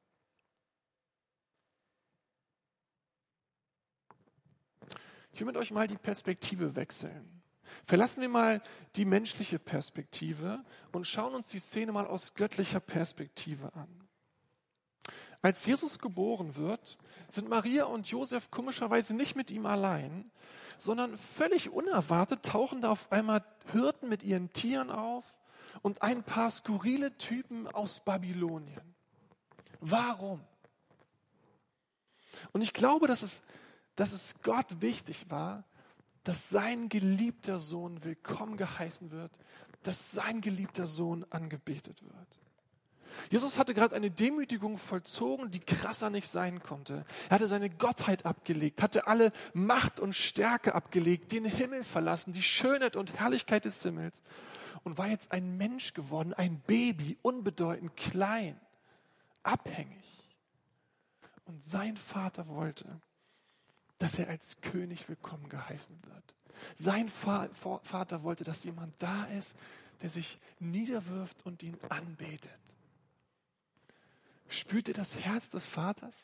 Ich 5.32 5.40
will 5.40 5.46
mit 5.46 5.56
euch 5.56 5.70
mal 5.70 5.86
die 5.86 5.96
Perspektive 5.96 6.76
wechseln. 6.76 7.39
Verlassen 7.84 8.20
wir 8.20 8.28
mal 8.28 8.62
die 8.96 9.04
menschliche 9.04 9.58
Perspektive 9.58 10.64
und 10.92 11.06
schauen 11.06 11.34
uns 11.34 11.50
die 11.50 11.58
Szene 11.58 11.92
mal 11.92 12.06
aus 12.06 12.34
göttlicher 12.34 12.80
Perspektive 12.80 13.74
an. 13.74 14.08
Als 15.42 15.64
Jesus 15.64 15.98
geboren 15.98 16.56
wird, 16.56 16.98
sind 17.28 17.48
Maria 17.48 17.84
und 17.84 18.06
Josef 18.08 18.50
komischerweise 18.50 19.14
nicht 19.14 19.36
mit 19.36 19.50
ihm 19.50 19.64
allein, 19.64 20.30
sondern 20.76 21.16
völlig 21.16 21.70
unerwartet 21.70 22.42
tauchen 22.44 22.82
da 22.82 22.90
auf 22.90 23.10
einmal 23.10 23.44
Hirten 23.72 24.08
mit 24.08 24.22
ihren 24.22 24.52
Tieren 24.52 24.90
auf 24.90 25.24
und 25.82 26.02
ein 26.02 26.22
paar 26.24 26.50
skurrile 26.50 27.16
Typen 27.16 27.68
aus 27.68 28.00
Babylonien. 28.00 28.94
Warum? 29.80 30.40
Und 32.52 32.62
ich 32.62 32.72
glaube, 32.72 33.06
dass 33.06 33.22
es, 33.22 33.42
dass 33.96 34.12
es 34.12 34.34
Gott 34.42 34.80
wichtig 34.80 35.30
war, 35.30 35.64
dass 36.30 36.48
sein 36.48 36.88
geliebter 36.88 37.58
Sohn 37.58 38.04
willkommen 38.04 38.56
geheißen 38.56 39.10
wird, 39.10 39.32
dass 39.82 40.12
sein 40.12 40.40
geliebter 40.40 40.86
Sohn 40.86 41.26
angebetet 41.28 42.04
wird. 42.04 42.38
Jesus 43.30 43.58
hatte 43.58 43.74
gerade 43.74 43.96
eine 43.96 44.12
Demütigung 44.12 44.78
vollzogen, 44.78 45.50
die 45.50 45.58
krasser 45.58 46.08
nicht 46.08 46.28
sein 46.28 46.62
konnte. 46.62 47.04
Er 47.28 47.34
hatte 47.34 47.48
seine 47.48 47.68
Gottheit 47.68 48.26
abgelegt, 48.26 48.80
hatte 48.80 49.08
alle 49.08 49.32
Macht 49.54 49.98
und 49.98 50.14
Stärke 50.14 50.76
abgelegt, 50.76 51.32
den 51.32 51.44
Himmel 51.46 51.82
verlassen, 51.82 52.32
die 52.32 52.44
Schönheit 52.44 52.94
und 52.94 53.18
Herrlichkeit 53.18 53.64
des 53.64 53.82
Himmels 53.82 54.22
und 54.84 54.98
war 54.98 55.08
jetzt 55.08 55.32
ein 55.32 55.56
Mensch 55.56 55.94
geworden, 55.94 56.32
ein 56.32 56.60
Baby, 56.60 57.18
unbedeutend, 57.22 57.96
klein, 57.96 58.56
abhängig. 59.42 60.28
Und 61.44 61.64
sein 61.64 61.96
Vater 61.96 62.46
wollte, 62.46 63.00
dass 64.00 64.18
er 64.18 64.28
als 64.28 64.60
König 64.62 65.08
willkommen 65.10 65.48
geheißen 65.50 65.96
wird. 66.06 66.34
Sein 66.76 67.08
Vater 67.10 68.22
wollte, 68.22 68.44
dass 68.44 68.64
jemand 68.64 68.94
da 69.00 69.26
ist, 69.26 69.54
der 70.00 70.08
sich 70.08 70.40
niederwirft 70.58 71.44
und 71.44 71.62
ihn 71.62 71.78
anbetet. 71.90 72.50
Spürt 74.48 74.88
ihr 74.88 74.94
das 74.94 75.18
Herz 75.18 75.50
des 75.50 75.66
Vaters, 75.66 76.14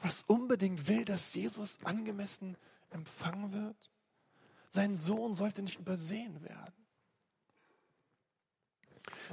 was 0.00 0.24
unbedingt 0.26 0.88
will, 0.88 1.04
dass 1.04 1.32
Jesus 1.34 1.78
angemessen 1.84 2.56
empfangen 2.90 3.52
wird? 3.52 3.90
Sein 4.68 4.96
Sohn 4.96 5.34
sollte 5.34 5.62
nicht 5.62 5.78
übersehen 5.78 6.42
werden. 6.42 6.74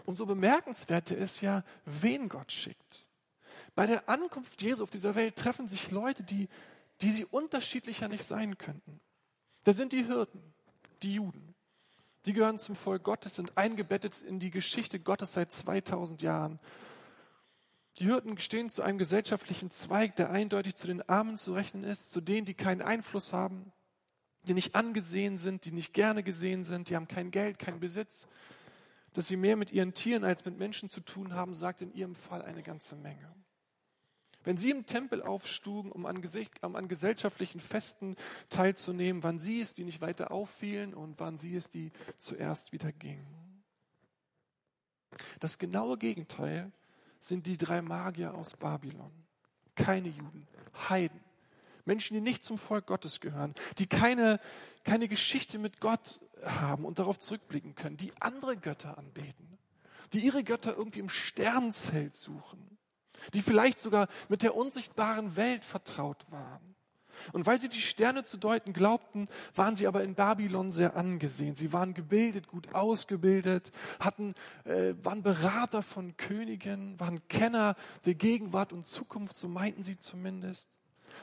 Umso 0.06 0.28
bemerkenswerter 0.28 1.18
ist 1.18 1.42
ja, 1.42 1.64
wen 1.86 2.30
Gott 2.30 2.52
schickt. 2.52 3.08
Bei 3.74 3.88
der 3.88 4.08
Ankunft 4.08 4.62
Jesu 4.62 4.84
auf 4.84 4.92
dieser 4.92 5.16
Welt 5.16 5.36
treffen 5.36 5.68
sich 5.68 5.90
Leute, 5.90 6.22
die, 6.22 6.48
die 7.02 7.10
sie 7.10 7.26
unterschiedlicher 7.26 8.08
nicht 8.08 8.24
sein 8.24 8.58
könnten. 8.58 9.00
Da 9.64 9.74
sind 9.74 9.94
die 9.94 10.06
Hirten, 10.06 10.42
die 11.02 11.16
Juden. 11.16 11.56
Die 12.26 12.34
gehören 12.34 12.60
zum 12.60 12.76
Volk 12.76 13.04
Gottes, 13.04 13.36
sind 13.36 13.58
eingebettet 13.58 14.22
in 14.22 14.40
die 14.40 14.52
Geschichte 14.52 15.00
Gottes 15.00 15.34
seit 15.34 15.52
2000 15.52 16.22
Jahren 16.22 16.60
die 18.00 18.06
Hirten 18.06 18.38
stehen 18.40 18.70
zu 18.70 18.82
einem 18.82 18.98
gesellschaftlichen 18.98 19.72
Zweig, 19.72 20.16
der 20.16 20.30
eindeutig 20.30 20.76
zu 20.76 20.88
den 20.88 21.08
Armen 21.10 21.38
zu 21.38 21.54
rechnen 21.54 21.84
ist, 21.84 22.12
zu 22.12 22.22
denen, 22.22 22.46
die 22.46 22.54
keinen 22.54 22.82
Einfluss 22.82 23.34
haben, 23.34 23.74
die 24.44 24.54
nicht 24.54 24.74
angesehen 24.74 25.38
sind, 25.38 25.66
die 25.66 25.74
nicht 25.74 25.94
gerne 25.94 26.24
gesehen 26.24 26.64
sind, 26.64 26.90
die 26.90 26.96
haben 26.96 27.10
kein 27.10 27.30
Geld, 27.30 27.60
keinen 27.60 27.82
Besitz. 27.82 28.28
Dass 29.14 29.28
sie 29.28 29.36
mehr 29.36 29.58
mit 29.58 29.72
ihren 29.72 29.94
Tieren 29.94 30.24
als 30.24 30.46
mit 30.46 30.58
Menschen 30.58 30.90
zu 30.90 31.02
tun 31.02 31.34
haben, 31.34 31.54
sagt 31.54 31.82
in 31.82 31.92
ihrem 31.92 32.16
Fall 32.16 32.42
eine 32.42 32.64
ganze 32.64 32.96
Menge. 32.96 33.36
Wenn 34.44 34.58
sie 34.58 34.72
im 34.72 34.86
Tempel 34.86 35.22
aufstugen, 35.22 35.92
um 35.92 36.06
an, 36.06 36.24
um 36.62 36.76
an, 36.76 36.88
gesellschaftlichen 36.88 37.60
Festen 37.60 38.16
teilzunehmen, 38.50 39.22
waren 39.22 39.40
sie 39.40 39.62
es, 39.62 39.74
die 39.74 39.84
nicht 39.84 40.02
weiter 40.02 40.32
auffielen 40.32 40.94
und 40.94 41.20
waren 41.20 41.38
sie 41.38 41.56
es, 41.56 41.70
die 41.70 41.92
zuerst 42.18 42.72
wieder 42.72 42.92
gingen. 42.92 43.64
Das 45.40 45.58
genaue 45.58 45.98
Gegenteil 45.98 46.72
sind 47.20 47.48
die 47.48 47.58
drei 47.58 47.82
Magier 47.82 48.34
aus 48.34 48.56
Babylon. 48.56 49.12
Keine 49.76 50.10
Juden, 50.10 50.48
Heiden. 50.90 51.20
Menschen, 51.86 52.14
die 52.14 52.22
nicht 52.22 52.44
zum 52.44 52.58
Volk 52.58 52.86
Gottes 52.86 53.20
gehören, 53.20 53.56
die 53.78 53.88
keine, 53.88 54.40
keine 54.84 55.08
Geschichte 55.08 55.58
mit 55.58 55.80
Gott 55.80 56.22
haben 56.44 56.86
und 56.86 57.00
darauf 57.00 57.20
zurückblicken 57.20 57.76
können, 57.76 57.98
die 57.98 58.14
andere 58.22 58.56
Götter 58.58 58.98
anbeten, 58.98 59.58
die 60.14 60.20
ihre 60.20 60.44
Götter 60.44 60.78
irgendwie 60.78 61.00
im 61.00 61.10
Sternzelt 61.10 62.16
suchen, 62.16 62.79
die 63.34 63.42
vielleicht 63.42 63.80
sogar 63.80 64.08
mit 64.28 64.44
der 64.44 64.56
unsichtbaren 64.56 65.36
Welt 65.36 65.66
vertraut 65.66 66.26
waren. 66.30 66.76
Und 67.34 67.46
weil 67.46 67.60
sie 67.60 67.70
die 67.70 67.82
Sterne 67.82 68.24
zu 68.24 68.38
deuten 68.38 68.74
glaubten, 68.74 69.28
waren 69.56 69.76
sie 69.76 69.88
aber 69.88 70.04
in 70.04 70.16
Babylon 70.16 70.72
sehr 70.72 70.96
angesehen. 70.96 71.56
Sie 71.56 71.74
waren 71.74 71.94
gebildet, 71.94 72.48
gut 72.48 72.74
ausgebildet, 72.74 73.72
hatten, 74.00 74.36
äh, 74.66 74.94
waren 75.04 75.24
Berater 75.24 75.82
von 75.82 76.18
Königen, 76.18 77.00
waren 77.00 77.28
Kenner 77.28 77.76
der 78.06 78.16
Gegenwart 78.16 78.74
und 78.74 78.88
Zukunft, 78.88 79.38
so 79.38 79.48
meinten 79.48 79.84
sie 79.84 79.98
zumindest. 79.98 80.76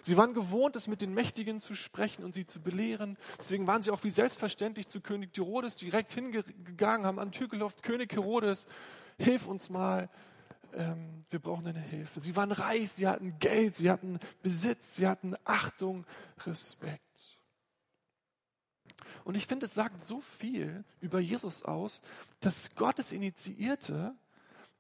Sie 0.03 0.17
waren 0.17 0.35
gewohnt, 0.35 0.77
es 0.77 0.89
mit 0.89 1.01
den 1.01 1.15
Mächtigen 1.15 1.61
zu 1.61 1.75
sprechen 1.75 2.25
und 2.25 2.35
sie 2.35 2.47
zu 2.47 2.61
belehren. 2.61 3.17
Deswegen 3.39 3.67
waren 3.67 3.81
sie 3.81 3.91
auch 3.91 4.05
wie 4.05 4.11
selbstverständlich 4.11 4.89
zu 4.89 5.01
König 5.01 5.31
Herodes 5.37 5.77
direkt 5.77 6.13
hingegangen, 6.13 7.07
haben 7.07 7.19
an 7.19 7.33
Tür 7.33 7.49
König 7.83 8.13
Herodes, 8.13 8.67
hilf 9.19 9.47
uns 9.47 9.71
mal, 9.71 10.11
ähm, 10.77 11.25
wir 11.31 11.39
brauchen 11.41 11.65
deine 11.65 11.81
Hilfe. 11.81 12.21
Sie 12.21 12.37
waren 12.37 12.53
reich, 12.53 12.93
sie 12.93 13.09
hatten 13.09 13.39
Geld, 13.39 13.77
sie 13.77 13.91
hatten 13.91 14.19
Besitz, 14.43 14.97
sie 14.97 15.07
hatten 15.07 15.35
Achtung, 15.45 16.07
Respekt. 16.45 17.03
Und 19.25 19.37
ich 19.37 19.47
finde, 19.47 19.67
es 19.67 19.75
sagt 19.75 20.05
so 20.05 20.21
viel 20.21 20.85
über 21.01 21.19
Jesus 21.19 21.63
aus, 21.63 22.01
dass 22.41 22.75
Gott 22.77 22.99
es 22.99 23.11
initiierte, 23.11 24.15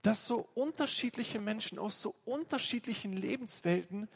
dass 0.02 0.26
so 0.26 0.48
unterschiedliche 0.54 1.40
Menschen 1.40 1.78
aus 1.78 2.00
so 2.00 2.14
unterschiedlichen 2.24 3.12
Lebenswelten 3.12 4.08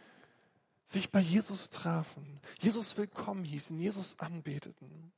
sich 0.84 1.10
bei 1.10 1.20
Jesus 1.20 1.70
trafen, 1.70 2.40
Jesus 2.60 2.96
willkommen 2.96 3.44
hießen, 3.44 3.78
Jesus 3.78 4.18
anbeteten. 4.18 5.12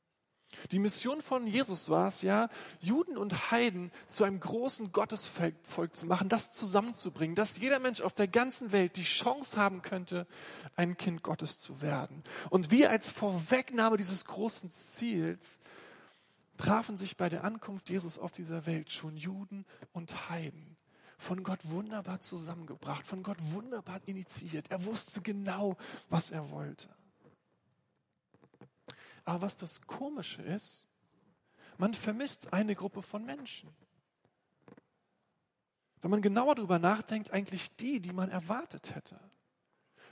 Die 0.71 0.79
Mission 0.79 1.21
von 1.21 1.47
Jesus 1.47 1.89
war 1.89 2.07
es 2.07 2.21
ja, 2.21 2.49
Juden 2.79 3.17
und 3.17 3.51
Heiden 3.51 3.91
zu 4.07 4.23
einem 4.23 4.39
großen 4.39 4.91
Gottesvolk 4.91 5.95
zu 5.95 6.05
machen, 6.05 6.29
das 6.29 6.51
zusammenzubringen, 6.51 7.35
dass 7.35 7.57
jeder 7.57 7.79
Mensch 7.79 8.01
auf 8.01 8.13
der 8.13 8.27
ganzen 8.27 8.71
Welt 8.71 8.97
die 8.97 9.03
Chance 9.03 9.57
haben 9.57 9.81
könnte, 9.81 10.27
ein 10.75 10.97
Kind 10.97 11.23
Gottes 11.23 11.59
zu 11.59 11.81
werden. 11.81 12.23
Und 12.49 12.71
wir 12.71 12.89
als 12.89 13.09
Vorwegnahme 13.09 13.97
dieses 13.97 14.25
großen 14.25 14.69
Ziels 14.71 15.59
trafen 16.57 16.97
sich 16.97 17.17
bei 17.17 17.29
der 17.29 17.43
Ankunft 17.43 17.89
Jesus 17.89 18.17
auf 18.17 18.31
dieser 18.31 18.65
Welt 18.65 18.91
schon 18.91 19.17
Juden 19.17 19.65
und 19.91 20.29
Heiden. 20.29 20.77
Von 21.17 21.43
Gott 21.43 21.59
wunderbar 21.63 22.19
zusammengebracht, 22.19 23.05
von 23.05 23.23
Gott 23.23 23.37
wunderbar 23.39 24.01
initiiert. 24.05 24.71
Er 24.71 24.83
wusste 24.83 25.21
genau, 25.21 25.77
was 26.09 26.31
er 26.31 26.49
wollte. 26.49 26.89
Aber 29.25 29.43
was 29.43 29.57
das 29.57 29.81
Komische 29.81 30.41
ist, 30.41 30.85
man 31.77 31.93
vermisst 31.93 32.53
eine 32.53 32.75
Gruppe 32.75 33.01
von 33.01 33.25
Menschen. 33.25 33.69
wenn 36.01 36.11
man 36.11 36.21
genauer 36.21 36.55
darüber 36.55 36.79
nachdenkt, 36.79 37.31
eigentlich 37.31 37.75
die, 37.77 38.01
die 38.01 38.11
man 38.11 38.29
erwartet 38.29 38.93
hätte. 38.93 39.17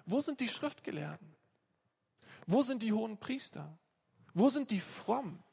Wo 0.06 0.22
sind 0.22 0.40
die 0.40 0.48
Schriftgelehrten? 0.48 1.36
Wo 2.48 2.64
sind 2.64 2.82
die 2.82 2.94
hohen 2.94 3.18
Priester? 3.18 3.78
Wo 4.34 4.50
sind 4.50 4.72
die 4.72 4.80
Frommen? 4.80 5.44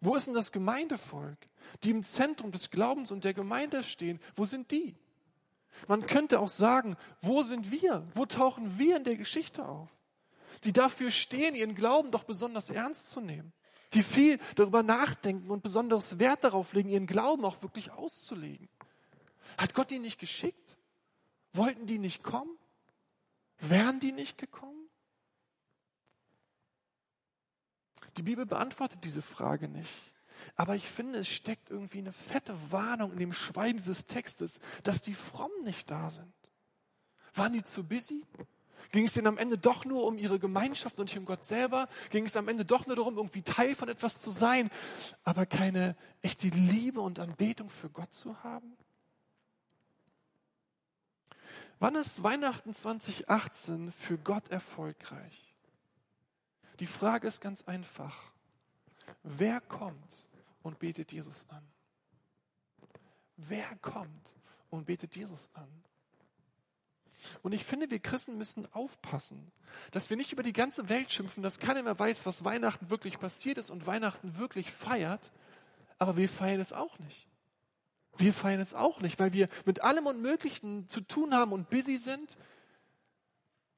Wo 0.00 0.16
ist 0.16 0.26
denn 0.26 0.34
das 0.34 0.52
Gemeindevolk, 0.52 1.38
die 1.84 1.90
im 1.90 2.02
Zentrum 2.02 2.50
des 2.50 2.70
Glaubens 2.70 3.10
und 3.10 3.24
der 3.24 3.34
Gemeinde 3.34 3.84
stehen? 3.84 4.20
Wo 4.34 4.46
sind 4.46 4.70
die? 4.70 4.96
Man 5.86 6.06
könnte 6.06 6.40
auch 6.40 6.48
sagen, 6.48 6.96
wo 7.20 7.42
sind 7.42 7.70
wir? 7.70 8.06
Wo 8.14 8.26
tauchen 8.26 8.78
wir 8.78 8.96
in 8.96 9.04
der 9.04 9.16
Geschichte 9.16 9.64
auf? 9.64 9.90
Die 10.64 10.72
dafür 10.72 11.10
stehen, 11.10 11.54
ihren 11.54 11.74
Glauben 11.74 12.10
doch 12.10 12.24
besonders 12.24 12.70
ernst 12.70 13.10
zu 13.10 13.20
nehmen. 13.20 13.52
Die 13.94 14.02
viel 14.02 14.38
darüber 14.54 14.82
nachdenken 14.82 15.50
und 15.50 15.62
besonderes 15.62 16.18
Wert 16.18 16.44
darauf 16.44 16.72
legen, 16.72 16.88
ihren 16.88 17.06
Glauben 17.06 17.44
auch 17.44 17.62
wirklich 17.62 17.90
auszulegen. 17.90 18.68
Hat 19.58 19.74
Gott 19.74 19.90
die 19.90 19.98
nicht 19.98 20.18
geschickt? 20.18 20.76
Wollten 21.52 21.86
die 21.86 21.98
nicht 21.98 22.22
kommen? 22.22 22.56
Wären 23.58 24.00
die 24.00 24.12
nicht 24.12 24.38
gekommen? 24.38 24.88
Die 28.16 28.22
Bibel 28.22 28.46
beantwortet 28.46 29.04
diese 29.04 29.22
Frage 29.22 29.68
nicht. 29.68 29.92
Aber 30.56 30.74
ich 30.74 30.88
finde, 30.88 31.20
es 31.20 31.28
steckt 31.28 31.70
irgendwie 31.70 31.98
eine 31.98 32.12
fette 32.12 32.56
Warnung 32.70 33.12
in 33.12 33.18
dem 33.18 33.32
Schweigen 33.32 33.78
dieses 33.78 34.06
Textes, 34.06 34.58
dass 34.82 35.00
die 35.00 35.14
Frommen 35.14 35.64
nicht 35.64 35.90
da 35.90 36.10
sind. 36.10 36.32
Waren 37.34 37.52
die 37.52 37.62
zu 37.62 37.84
busy? 37.84 38.24
Ging 38.92 39.06
es 39.06 39.14
denen 39.14 39.26
am 39.26 39.38
Ende 39.38 39.56
doch 39.56 39.86
nur 39.86 40.06
um 40.06 40.18
ihre 40.18 40.38
Gemeinschaft 40.38 40.98
und 41.00 41.06
nicht 41.06 41.18
um 41.18 41.24
Gott 41.24 41.44
selber? 41.46 41.88
Ging 42.10 42.26
es 42.26 42.36
am 42.36 42.46
Ende 42.48 42.66
doch 42.66 42.86
nur 42.86 42.94
darum, 42.94 43.16
irgendwie 43.16 43.42
Teil 43.42 43.74
von 43.74 43.88
etwas 43.88 44.20
zu 44.20 44.30
sein, 44.30 44.70
aber 45.24 45.46
keine 45.46 45.96
echte 46.20 46.48
Liebe 46.48 47.00
und 47.00 47.18
Anbetung 47.18 47.70
für 47.70 47.88
Gott 47.88 48.14
zu 48.14 48.42
haben? 48.44 48.76
Wann 51.78 51.94
ist 51.96 52.22
Weihnachten 52.22 52.74
2018 52.74 53.90
für 53.92 54.18
Gott 54.18 54.50
erfolgreich? 54.50 55.56
Die 56.78 56.86
Frage 56.86 57.28
ist 57.28 57.40
ganz 57.40 57.62
einfach. 57.62 58.30
Wer 59.22 59.60
kommt 59.62 60.28
und 60.62 60.78
betet 60.78 61.12
Jesus 61.12 61.46
an? 61.48 61.66
Wer 63.36 63.74
kommt 63.76 64.36
und 64.68 64.84
betet 64.84 65.16
Jesus 65.16 65.48
an? 65.54 65.68
Und 67.42 67.52
ich 67.52 67.64
finde, 67.64 67.90
wir 67.90 67.98
Christen 67.98 68.36
müssen 68.38 68.66
aufpassen, 68.72 69.52
dass 69.90 70.10
wir 70.10 70.16
nicht 70.16 70.32
über 70.32 70.42
die 70.42 70.52
ganze 70.52 70.88
Welt 70.88 71.12
schimpfen, 71.12 71.42
dass 71.42 71.58
keiner 71.58 71.82
mehr 71.82 71.98
weiß, 71.98 72.26
was 72.26 72.44
Weihnachten 72.44 72.90
wirklich 72.90 73.18
passiert 73.18 73.58
ist 73.58 73.70
und 73.70 73.86
Weihnachten 73.86 74.38
wirklich 74.38 74.70
feiert, 74.70 75.32
aber 75.98 76.16
wir 76.16 76.28
feiern 76.28 76.60
es 76.60 76.72
auch 76.72 76.98
nicht. 76.98 77.28
Wir 78.16 78.32
feiern 78.32 78.60
es 78.60 78.74
auch 78.74 79.00
nicht, 79.00 79.18
weil 79.18 79.32
wir 79.32 79.48
mit 79.64 79.82
allem 79.82 80.06
Unmöglichen 80.06 80.88
zu 80.88 81.00
tun 81.00 81.34
haben 81.34 81.52
und 81.52 81.70
busy 81.70 81.96
sind, 81.96 82.36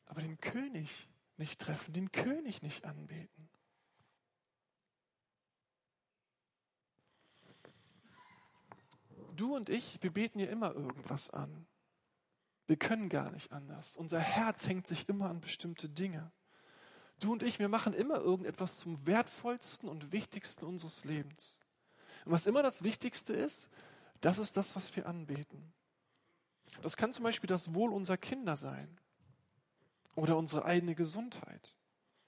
aber 0.06 0.22
den 0.22 0.40
König 0.40 1.08
nicht 1.36 1.60
treffen, 1.60 1.92
den 1.92 2.12
König 2.12 2.62
nicht 2.62 2.84
anbeten. 2.84 3.48
Du 9.36 9.56
und 9.56 9.68
ich, 9.68 9.98
wir 10.00 10.12
beten 10.12 10.38
ja 10.38 10.46
immer 10.46 10.74
irgendwas 10.74 11.30
an. 11.30 11.66
Wir 12.66 12.76
können 12.76 13.08
gar 13.08 13.30
nicht 13.30 13.52
anders. 13.52 13.96
Unser 13.96 14.20
Herz 14.20 14.66
hängt 14.66 14.86
sich 14.86 15.08
immer 15.08 15.28
an 15.28 15.40
bestimmte 15.40 15.88
Dinge. 15.88 16.30
Du 17.20 17.32
und 17.32 17.42
ich, 17.42 17.58
wir 17.58 17.68
machen 17.68 17.92
immer 17.92 18.16
irgendetwas 18.16 18.76
zum 18.76 19.06
wertvollsten 19.06 19.88
und 19.88 20.12
wichtigsten 20.12 20.64
unseres 20.64 21.04
Lebens. 21.04 21.60
Und 22.24 22.32
was 22.32 22.46
immer 22.46 22.62
das 22.62 22.82
Wichtigste 22.82 23.32
ist, 23.32 23.68
das 24.20 24.38
ist 24.38 24.56
das, 24.56 24.74
was 24.76 24.94
wir 24.96 25.06
anbeten. 25.06 25.72
Das 26.82 26.96
kann 26.96 27.12
zum 27.12 27.24
Beispiel 27.24 27.48
das 27.48 27.74
Wohl 27.74 27.92
unserer 27.92 28.16
Kinder 28.16 28.56
sein 28.56 28.98
oder 30.14 30.36
unsere 30.36 30.64
eigene 30.64 30.94
Gesundheit. 30.94 31.74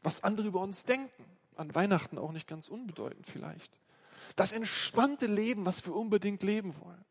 Was 0.03 0.23
andere 0.23 0.49
über 0.49 0.61
uns 0.61 0.85
denken. 0.85 1.25
An 1.57 1.75
Weihnachten 1.75 2.19
auch 2.19 2.33
nicht 2.33 2.47
ganz 2.47 2.69
unbedeutend 2.69 3.27
vielleicht. 3.27 3.81
Das 4.37 4.53
entspannte 4.53 5.27
Leben, 5.27 5.65
was 5.65 5.87
wir 5.87 5.95
unbedingt 5.95 6.43
leben 6.43 6.79
wollen. 6.81 7.05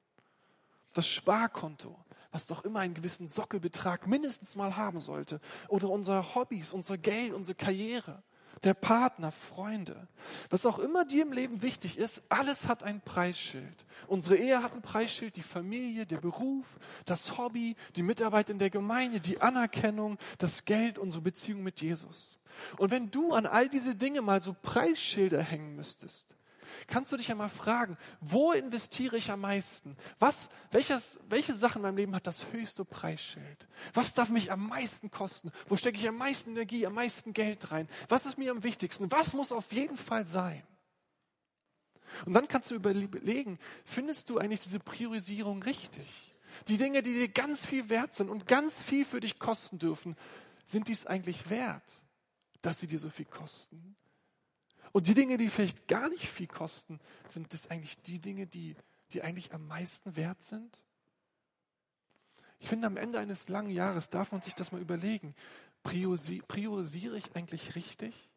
Das 0.94 1.08
Sparkonto, 1.08 2.05
was 2.36 2.48
doch 2.48 2.66
immer 2.66 2.82
einen 2.82 2.94
gewissen 2.94 3.30
Sockelbetrag 3.30 4.08
mindestens 4.08 4.58
mal 4.58 4.76
haben 4.76 5.00
sollte. 5.00 5.40
Oder 5.70 5.90
unsere 5.90 6.36
Hobbys, 6.36 6.74
unser 6.74 6.98
Geld, 6.98 7.32
unsere 7.34 7.56
Karriere 7.56 8.22
der 8.66 8.74
Partner, 8.74 9.32
Freunde, 9.32 10.08
was 10.50 10.66
auch 10.66 10.80
immer 10.80 11.06
dir 11.06 11.24
im 11.24 11.32
Leben 11.32 11.62
wichtig 11.62 11.98
ist, 11.98 12.22
alles 12.30 12.68
hat 12.68 12.84
ein 12.84 13.00
Preisschild. 13.00 13.86
Unsere 14.08 14.38
Ehe 14.38 14.64
hat 14.64 14.74
ein 14.74 14.82
Preisschild, 14.82 15.36
die 15.36 15.44
Familie, 15.44 16.06
der 16.06 16.18
Beruf, 16.18 16.66
das 17.06 17.38
Hobby, 17.38 17.76
die 17.96 18.04
Mitarbeit 18.04 18.50
in 18.50 18.58
der 18.58 18.70
Gemeinde, 18.70 19.20
die 19.20 19.40
Anerkennung, 19.40 20.18
das 20.38 20.66
Geld, 20.66 20.98
unsere 20.98 21.22
Beziehung 21.22 21.64
mit 21.64 21.80
Jesus. 21.80 22.38
Und 22.78 22.92
wenn 22.92 23.12
du 23.12 23.34
an 23.34 23.46
all 23.46 23.70
diese 23.70 23.96
Dinge 23.96 24.22
mal 24.22 24.42
so 24.42 24.56
Preisschilder 24.62 25.42
hängen 25.42 25.76
müsstest, 25.76 26.36
kannst 26.88 27.12
du 27.12 27.18
dich 27.18 27.32
einmal 27.32 27.50
fragen, 27.50 27.98
wo 28.22 28.52
investiere 28.52 29.18
ich 29.18 29.32
am 29.32 29.42
meisten? 29.42 29.96
Was, 30.20 30.50
welches, 30.72 31.20
welche 31.30 31.54
Sache 31.54 31.80
in 31.80 31.84
meinem 31.84 31.98
Leben 31.98 32.16
hat 32.16 32.28
das 32.28 32.52
höchste 32.52 32.86
Preisschild? 32.86 33.68
Was 33.94 34.14
darf 34.14 34.30
mich 34.30 34.52
am 34.52 34.68
meisten 34.68 35.12
kosten? 35.12 35.52
Wo 35.68 35.76
stecke 35.76 35.98
ich 35.98 36.08
am 36.08 36.18
meisten 36.18 36.52
Energie, 36.52 36.86
am 36.86 36.94
meisten 36.94 37.34
Geld 37.34 37.72
rein? 37.72 37.88
Was 38.10 38.26
ist 38.26 38.38
mir 38.38 38.52
am 38.52 38.64
wichtigsten? 38.64 39.12
Was 39.12 39.34
muss 39.34 39.52
auf 39.52 39.72
jeden 39.72 39.98
Fall 39.98 40.26
sein? 40.26 40.64
Und 42.26 42.34
dann 42.34 42.48
kannst 42.48 42.72
du 42.72 42.76
überlegen, 42.76 43.60
findest 43.84 44.30
du 44.30 44.38
eigentlich 44.38 44.62
diese 44.62 44.80
Priorisierung 44.80 45.62
richtig? 45.64 46.36
Die 46.68 46.78
Dinge, 46.78 47.02
die 47.04 47.14
dir 47.14 47.28
ganz 47.28 47.66
viel 47.66 47.90
wert 47.90 48.14
sind 48.14 48.30
und 48.30 48.48
ganz 48.48 48.82
viel 48.82 49.04
für 49.04 49.20
dich 49.20 49.40
kosten 49.40 49.78
dürfen, 49.78 50.16
sind 50.66 50.88
dies 50.88 51.06
eigentlich 51.06 51.50
wert, 51.50 51.84
dass 52.62 52.80
sie 52.80 52.88
dir 52.88 53.00
so 53.00 53.10
viel 53.10 53.26
kosten? 53.26 53.96
Und 54.96 55.08
die 55.08 55.14
Dinge, 55.14 55.38
die 55.38 55.50
vielleicht 55.50 55.90
gar 55.90 56.08
nicht 56.08 56.26
viel 56.26 56.48
kosten, 56.48 57.02
sind 57.28 57.52
das 57.52 57.70
eigentlich 57.70 58.02
die 58.04 58.18
Dinge, 58.18 58.48
die, 58.48 58.78
die 59.12 59.24
eigentlich 59.24 59.54
am 59.54 59.68
meisten 59.68 60.16
wert 60.16 60.42
sind? 60.42 60.86
Ich 62.60 62.70
finde, 62.70 62.88
am 62.88 62.96
Ende 62.96 63.20
eines 63.20 63.50
langen 63.50 63.72
Jahres 63.72 64.10
darf 64.10 64.32
man 64.32 64.42
sich 64.42 64.56
das 64.56 64.72
mal 64.72 64.80
überlegen. 64.80 65.36
Priorisiere 65.84 67.18
ich 67.18 67.36
eigentlich 67.36 67.76
richtig? 67.76 68.30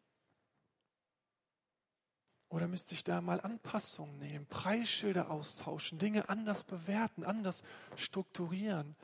Oder 2.49 2.67
müsste 2.67 2.93
ich 2.93 3.05
da 3.05 3.21
mal 3.21 3.39
Anpassungen 3.39 4.19
nehmen, 4.19 4.45
Preisschilder 4.47 5.31
austauschen, 5.31 5.97
Dinge 5.97 6.27
anders 6.27 6.65
bewerten, 6.65 7.23
anders 7.23 7.63
strukturieren, 7.95 8.97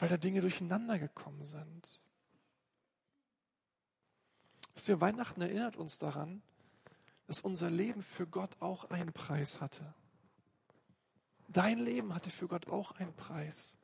weil 0.00 0.08
da 0.08 0.16
Dinge 0.16 0.40
durcheinander 0.40 0.98
gekommen 0.98 1.46
sind? 1.46 2.00
Wisst 4.74 4.88
ihr, 4.88 5.00
Weihnachten 5.00 5.40
erinnert 5.40 5.76
uns 5.76 5.98
daran, 5.98 6.42
dass 7.26 7.40
unser 7.40 7.70
Leben 7.70 8.02
für 8.02 8.26
Gott 8.26 8.56
auch 8.60 8.90
einen 8.90 9.12
Preis 9.12 9.60
hatte. 9.60 9.94
Dein 11.48 11.78
Leben 11.78 12.14
hatte 12.14 12.30
für 12.30 12.48
Gott 12.48 12.68
auch 12.68 12.92
einen 12.92 13.14
Preis. 13.14 13.76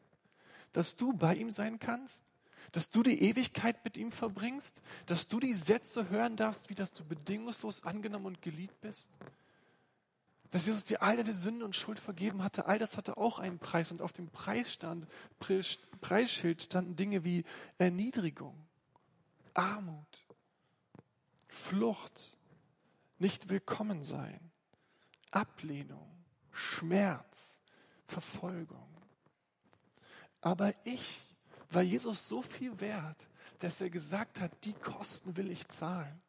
Dass 0.72 0.96
du 0.96 1.12
bei 1.12 1.34
ihm 1.34 1.50
sein 1.50 1.78
kannst, 1.78 2.32
dass 2.72 2.88
du 2.88 3.02
die 3.02 3.22
Ewigkeit 3.22 3.84
mit 3.84 3.96
ihm 3.96 4.12
verbringst, 4.12 4.80
dass 5.06 5.28
du 5.28 5.40
die 5.40 5.52
Sätze 5.52 6.08
hören 6.08 6.36
darfst, 6.36 6.70
wie 6.70 6.74
dass 6.74 6.92
du 6.92 7.04
bedingungslos 7.04 7.84
angenommen 7.84 8.26
und 8.26 8.42
geliebt 8.42 8.80
bist. 8.80 9.10
Dass 10.50 10.66
Jesus 10.66 10.84
dir 10.84 11.02
all 11.02 11.16
deine 11.16 11.34
Sünde 11.34 11.64
und 11.64 11.76
Schuld 11.76 11.98
vergeben 11.98 12.42
hatte, 12.42 12.66
all 12.66 12.78
das 12.78 12.96
hatte 12.96 13.16
auch 13.16 13.38
einen 13.38 13.58
Preis. 13.58 13.90
Und 13.90 14.02
auf 14.02 14.12
dem 14.12 14.28
Preisstand, 14.28 15.06
Preisschild 16.00 16.62
standen 16.62 16.96
Dinge 16.96 17.24
wie 17.24 17.44
Erniedrigung, 17.78 18.54
Armut, 19.54 20.26
Flucht, 21.48 22.36
nicht 23.22 23.48
willkommen 23.48 24.02
sein, 24.02 24.50
Ablehnung, 25.30 26.24
Schmerz, 26.50 27.60
Verfolgung. 28.04 28.88
Aber 30.40 30.74
ich 30.82 31.20
war 31.70 31.82
Jesus 31.82 32.26
so 32.26 32.42
viel 32.42 32.80
wert, 32.80 33.28
dass 33.60 33.80
er 33.80 33.90
gesagt 33.90 34.40
hat, 34.40 34.50
die 34.64 34.72
Kosten 34.72 35.36
will 35.36 35.52
ich 35.52 35.68
zahlen. 35.68 36.20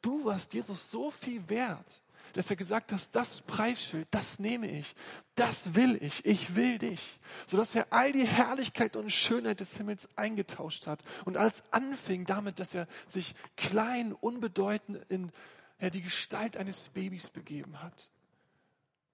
Du 0.00 0.24
warst 0.24 0.54
Jesus 0.54 0.90
so 0.90 1.10
viel 1.10 1.46
wert, 1.50 2.02
dass 2.32 2.48
er 2.48 2.56
gesagt 2.56 2.92
hat, 2.92 3.14
das 3.14 3.42
Preisschild, 3.42 4.08
das 4.10 4.38
nehme 4.38 4.70
ich, 4.70 4.94
das 5.34 5.74
will 5.74 6.02
ich, 6.02 6.24
ich 6.24 6.56
will 6.56 6.78
dich. 6.78 7.20
Sodass 7.44 7.74
er 7.74 7.92
all 7.92 8.10
die 8.10 8.26
Herrlichkeit 8.26 8.96
und 8.96 9.12
Schönheit 9.12 9.60
des 9.60 9.76
Himmels 9.76 10.08
eingetauscht 10.16 10.86
hat. 10.86 11.04
Und 11.26 11.36
alles 11.36 11.62
anfing 11.72 12.24
damit, 12.24 12.58
dass 12.58 12.74
er 12.74 12.88
sich 13.06 13.34
klein, 13.56 14.14
unbedeutend 14.14 14.98
in 15.10 15.30
er 15.78 15.90
die 15.90 16.02
Gestalt 16.02 16.56
eines 16.56 16.88
Babys 16.88 17.28
begeben 17.30 17.82
hat 17.82 18.10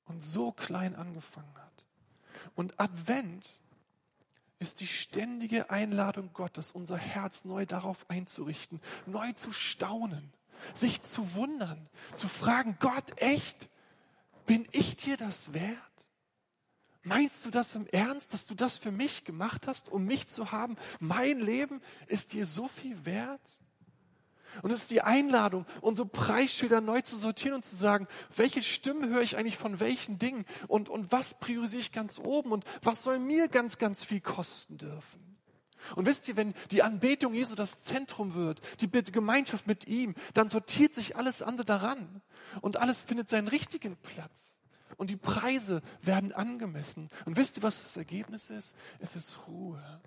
und 0.05 0.22
so 0.22 0.53
klein 0.53 0.94
angefangen 0.94 1.55
hat. 1.57 1.87
Und 2.55 2.79
Advent 2.79 3.61
ist 4.59 4.81
die 4.81 4.87
ständige 4.87 5.70
Einladung 5.70 6.33
Gottes, 6.33 6.70
unser 6.70 6.96
Herz 6.96 7.44
neu 7.44 7.66
darauf 7.66 8.09
einzurichten, 8.09 8.81
neu 9.07 9.33
zu 9.33 9.53
staunen, 9.53 10.33
sich 10.75 11.03
zu 11.03 11.35
wundern, 11.35 11.88
zu 12.12 12.29
fragen, 12.29 12.77
Gott, 12.79 13.20
echt, 13.20 13.68
bin 14.46 14.66
ich 14.70 14.96
dir 14.96 15.16
das 15.16 15.53
wert? 15.53 15.79
Meinst 17.03 17.44
du 17.44 17.51
das 17.51 17.75
im 17.75 17.87
Ernst, 17.88 18.33
dass 18.33 18.46
du 18.46 18.55
das 18.55 18.79
für 18.79 18.92
mich 18.92 19.25
gemacht 19.25 19.66
hast, 19.66 19.88
um 19.88 20.05
mich 20.05 20.29
zu 20.29 20.53
haben? 20.53 20.77
Mein 21.01 21.40
Leben 21.40 21.83
ist 22.07 22.33
dir 22.33 22.46
so 22.46 22.68
viel 22.68 23.05
wert? 23.05 23.59
Und 24.61 24.71
es 24.71 24.83
ist 24.83 24.91
die 24.91 25.03
Einladung, 25.03 25.65
unsere 25.81 26.07
Preisschilder 26.07 26.81
neu 26.81 27.01
zu 27.01 27.17
sortieren 27.17 27.55
und 27.55 27.65
zu 27.65 27.75
sagen, 27.75 28.07
welche 28.37 28.62
Stimmen 28.62 29.09
höre 29.09 29.23
ich 29.23 29.38
eigentlich 29.38 29.57
von 29.57 29.81
welchen 29.81 30.19
Dingen 30.19 30.45
und, 30.69 30.88
und 30.88 31.11
was 31.11 31.38
priorisiere 31.38 31.81
ich 31.81 31.93
ganz 31.93 32.19
oben 32.19 32.53
und 32.53 32.65
was 32.83 33.03
soll 33.03 33.19
mir 33.19 33.49
ganz, 33.49 33.79
ganz 33.79 34.05
viel 34.05 34.21
kosten 34.21 34.77
dürfen. 34.77 35.33
Und 35.97 36.07
wisst 36.07 36.29
ihr, 36.29 36.37
wenn 36.37 36.55
die 36.71 36.83
Anbetung 36.83 37.35
Jesu 37.35 37.55
das 37.55 37.83
Zentrum 37.85 38.35
wird, 38.35 38.61
die 38.81 38.91
Gemeinschaft 38.91 39.67
mit 39.67 39.87
ihm, 39.87 40.15
dann 40.35 40.49
sortiert 40.49 40.95
sich 40.95 41.17
alles 41.17 41.43
andere 41.43 41.65
daran 41.65 42.23
und 42.61 42.77
alles 42.79 43.03
findet 43.03 43.29
seinen 43.29 43.49
richtigen 43.49 43.97
Platz. 43.97 44.55
Und 44.97 45.11
die 45.11 45.17
Preise 45.17 45.83
werden 46.03 46.33
angemessen. 46.33 47.09
Und 47.25 47.37
wisst 47.37 47.57
ihr, 47.57 47.62
was 47.62 47.83
das 47.83 47.97
Ergebnis 47.97 48.51
ist? 48.51 48.77
Es 49.01 49.17
ist 49.17 49.49
Ruhe. 49.49 50.01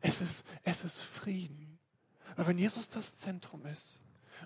Es 0.00 0.20
ist, 0.20 0.44
es 0.62 0.84
ist 0.84 1.00
Frieden. 1.00 1.73
Weil 2.36 2.46
wenn 2.48 2.58
Jesus 2.58 2.88
das 2.88 3.16
Zentrum 3.16 3.66
ist 3.66 4.00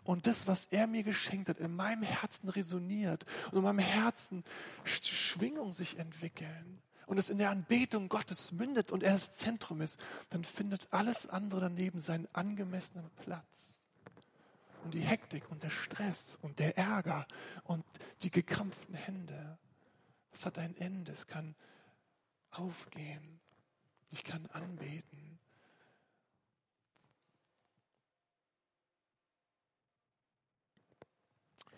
und 0.04 0.26
das, 0.26 0.46
was 0.46 0.66
er 0.66 0.86
mir 0.86 1.02
geschenkt 1.02 1.48
hat, 1.48 1.58
in 1.58 1.74
meinem 1.74 2.02
Herzen 2.02 2.48
resoniert 2.48 3.24
und 3.50 3.58
in 3.58 3.64
meinem 3.64 3.78
Herzen 3.78 4.44
Schwingung 4.84 5.72
sich 5.72 5.98
entwickeln 5.98 6.80
und 7.06 7.18
es 7.18 7.30
in 7.30 7.38
der 7.38 7.50
Anbetung 7.50 8.08
Gottes 8.08 8.52
mündet 8.52 8.92
und 8.92 9.02
er 9.02 9.12
das 9.12 9.34
Zentrum 9.34 9.80
ist, 9.80 9.98
dann 10.30 10.44
findet 10.44 10.88
alles 10.92 11.28
andere 11.28 11.62
daneben 11.62 12.00
seinen 12.00 12.28
angemessenen 12.34 13.10
Platz. 13.22 13.82
Und 14.84 14.94
die 14.94 15.00
Hektik 15.00 15.50
und 15.50 15.62
der 15.62 15.70
Stress 15.70 16.38
und 16.42 16.58
der 16.58 16.78
Ärger 16.78 17.26
und 17.64 17.84
die 18.22 18.30
gekrampften 18.30 18.94
Hände, 18.94 19.58
das 20.30 20.46
hat 20.46 20.58
ein 20.58 20.76
Ende, 20.76 21.12
es 21.12 21.26
kann 21.26 21.56
aufgehen. 22.50 23.40
Ich 24.12 24.24
kann 24.24 24.46
anbeten. 24.46 25.37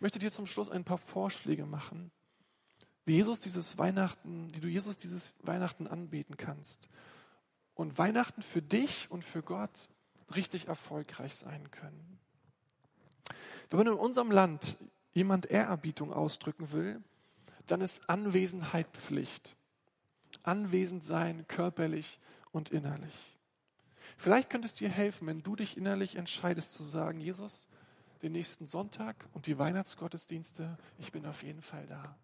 Möchte 0.00 0.18
dir 0.18 0.32
zum 0.32 0.46
Schluss 0.46 0.70
ein 0.70 0.84
paar 0.84 0.98
Vorschläge 0.98 1.66
machen, 1.66 2.10
wie 3.04 3.14
Jesus 3.14 3.40
dieses 3.40 3.78
Weihnachten, 3.78 4.54
wie 4.54 4.60
du 4.60 4.68
Jesus 4.68 4.96
dieses 4.98 5.34
Weihnachten 5.40 5.86
anbeten 5.86 6.36
kannst. 6.36 6.88
Und 7.74 7.96
Weihnachten 7.98 8.42
für 8.42 8.60
dich 8.60 9.10
und 9.10 9.24
für 9.24 9.42
Gott 9.42 9.88
richtig 10.34 10.68
erfolgreich 10.68 11.34
sein 11.34 11.70
können. 11.70 12.18
Wenn 13.70 13.86
in 13.86 13.94
unserem 13.94 14.30
Land 14.30 14.76
jemand 15.12 15.46
Ehrerbietung 15.46 16.12
ausdrücken 16.12 16.72
will, 16.72 17.02
dann 17.66 17.80
ist 17.80 18.08
Anwesenheit 18.08 18.88
Pflicht. 18.92 19.56
Anwesend 20.42 21.04
sein, 21.04 21.46
körperlich 21.48 22.18
und 22.52 22.70
innerlich. 22.70 23.38
Vielleicht 24.16 24.50
könnte 24.50 24.66
es 24.66 24.74
dir 24.74 24.88
helfen, 24.88 25.26
wenn 25.26 25.42
du 25.42 25.56
dich 25.56 25.76
innerlich 25.76 26.16
entscheidest 26.16 26.74
zu 26.74 26.82
sagen, 26.82 27.20
Jesus, 27.20 27.68
den 28.22 28.32
nächsten 28.32 28.66
Sonntag 28.66 29.28
und 29.32 29.46
die 29.46 29.58
Weihnachtsgottesdienste, 29.58 30.78
ich 30.98 31.12
bin 31.12 31.26
auf 31.26 31.42
jeden 31.42 31.62
Fall 31.62 31.86
da. 31.86 32.16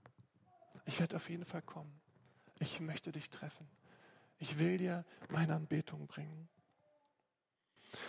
Ich 0.85 1.01
werde 1.01 1.17
auf 1.17 1.29
jeden 1.31 1.45
Fall 1.45 1.63
kommen. 1.63 1.93
Ich 2.59 2.81
möchte 2.81 3.13
dich 3.13 3.31
treffen. 3.31 3.67
Ich 4.39 4.59
will 4.59 4.79
dir 4.79 5.05
meine 5.31 5.55
Anbetung 5.55 6.07
bringen. 6.07 6.49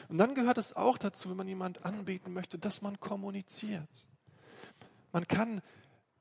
Und 0.09 0.17
dann 0.17 0.35
gehört 0.35 0.57
es 0.57 0.75
auch 0.75 0.97
dazu, 0.97 1.29
wenn 1.29 1.37
man 1.37 1.47
jemand 1.47 1.85
anbeten 1.85 2.33
möchte, 2.33 2.57
dass 2.59 2.81
man 2.81 2.99
kommuniziert. 2.99 3.89
Man 5.11 5.27
kann 5.27 5.61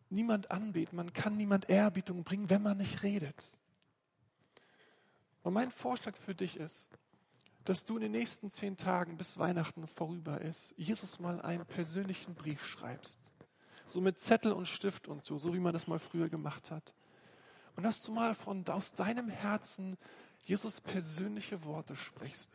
niemand 0.09 0.51
anbeten, 0.51 0.97
man 0.97 1.13
kann 1.13 1.37
niemand 1.37 1.69
Ehrbietung 1.69 2.23
bringen, 2.23 2.49
wenn 2.49 2.63
man 2.63 2.79
nicht 2.79 3.03
redet. 3.03 3.35
Und 5.43 5.53
mein 5.53 5.71
Vorschlag 5.71 6.17
für 6.17 6.35
dich 6.35 6.57
ist, 6.57 6.89
dass 7.69 7.85
du 7.85 7.97
in 7.97 8.03
den 8.03 8.13
nächsten 8.13 8.49
zehn 8.49 8.77
Tagen, 8.77 9.17
bis 9.17 9.39
Weihnachten 9.39 9.87
vorüber 9.89 10.41
ist, 10.41 10.73
Jesus 10.77 11.19
mal 11.19 11.43
einen 11.43 11.67
persönlichen 11.67 12.35
Brief 12.35 12.65
schreibst. 12.65 13.19
So 13.87 14.01
mit 14.01 14.21
Zettel 14.21 14.53
und 14.53 14.67
Stift 14.67 15.09
und 15.09 15.25
so, 15.25 15.37
so 15.37 15.53
wie 15.53 15.59
man 15.59 15.73
das 15.73 15.89
mal 15.89 15.99
früher 15.99 16.29
gemacht 16.29 16.71
hat. 16.71 16.95
Und 17.75 17.83
dass 17.83 18.03
du 18.03 18.13
mal 18.13 18.35
von, 18.35 18.67
aus 18.69 18.93
deinem 18.93 19.29
Herzen 19.29 19.97
Jesus 20.45 20.81
persönliche 20.81 21.65
Worte 21.65 21.97
sprichst. 21.97 22.51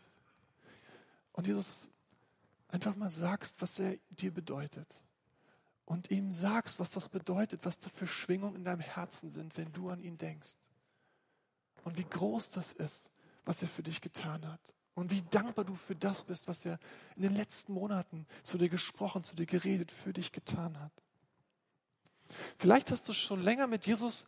Und 1.34 1.46
Jesus 1.46 1.90
einfach 2.70 2.96
mal 2.96 3.10
sagst, 3.10 3.62
was 3.62 3.80
er 3.80 3.98
dir 4.12 4.34
bedeutet. 4.34 5.04
Und 5.86 6.10
ihm 6.10 6.32
sagst, 6.32 6.80
was 6.80 6.92
das 6.92 7.10
bedeutet, 7.10 7.66
was 7.66 7.80
da 7.80 7.90
für 7.90 8.08
Schwingungen 8.08 8.56
in 8.56 8.64
deinem 8.64 8.80
Herzen 8.80 9.30
sind, 9.30 9.58
wenn 9.58 9.74
du 9.74 9.90
an 9.90 10.02
ihn 10.02 10.18
denkst. 10.18 10.58
Und 11.84 11.98
wie 11.98 12.06
groß 12.06 12.50
das 12.52 12.72
ist, 12.72 13.12
was 13.44 13.62
er 13.62 13.68
für 13.68 13.84
dich 13.84 14.00
getan 14.00 14.48
hat. 14.48 14.62
Und 14.94 15.12
wie 15.12 15.22
dankbar 15.22 15.66
du 15.66 15.76
für 15.76 15.96
das 15.96 16.24
bist, 16.24 16.48
was 16.48 16.66
er 16.66 16.80
in 17.16 17.22
den 17.22 17.36
letzten 17.36 17.74
Monaten 17.74 18.28
zu 18.44 18.58
dir 18.58 18.70
gesprochen, 18.70 19.24
zu 19.24 19.36
dir 19.36 19.46
geredet, 19.46 19.92
für 19.92 20.12
dich 20.12 20.32
getan 20.32 20.80
hat. 20.80 20.92
Vielleicht 22.58 22.92
hast 22.92 23.08
du 23.08 23.14
schon 23.14 23.42
länger 23.42 23.68
mit 23.68 23.86
Jesus 23.86 24.28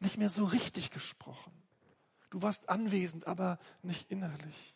nicht 0.00 0.16
mehr 0.16 0.30
so 0.30 0.44
richtig 0.44 0.90
gesprochen. 0.90 1.52
Du 2.30 2.42
warst 2.42 2.68
anwesend, 2.68 3.26
aber 3.26 3.58
nicht 3.82 4.10
innerlich. 4.10 4.74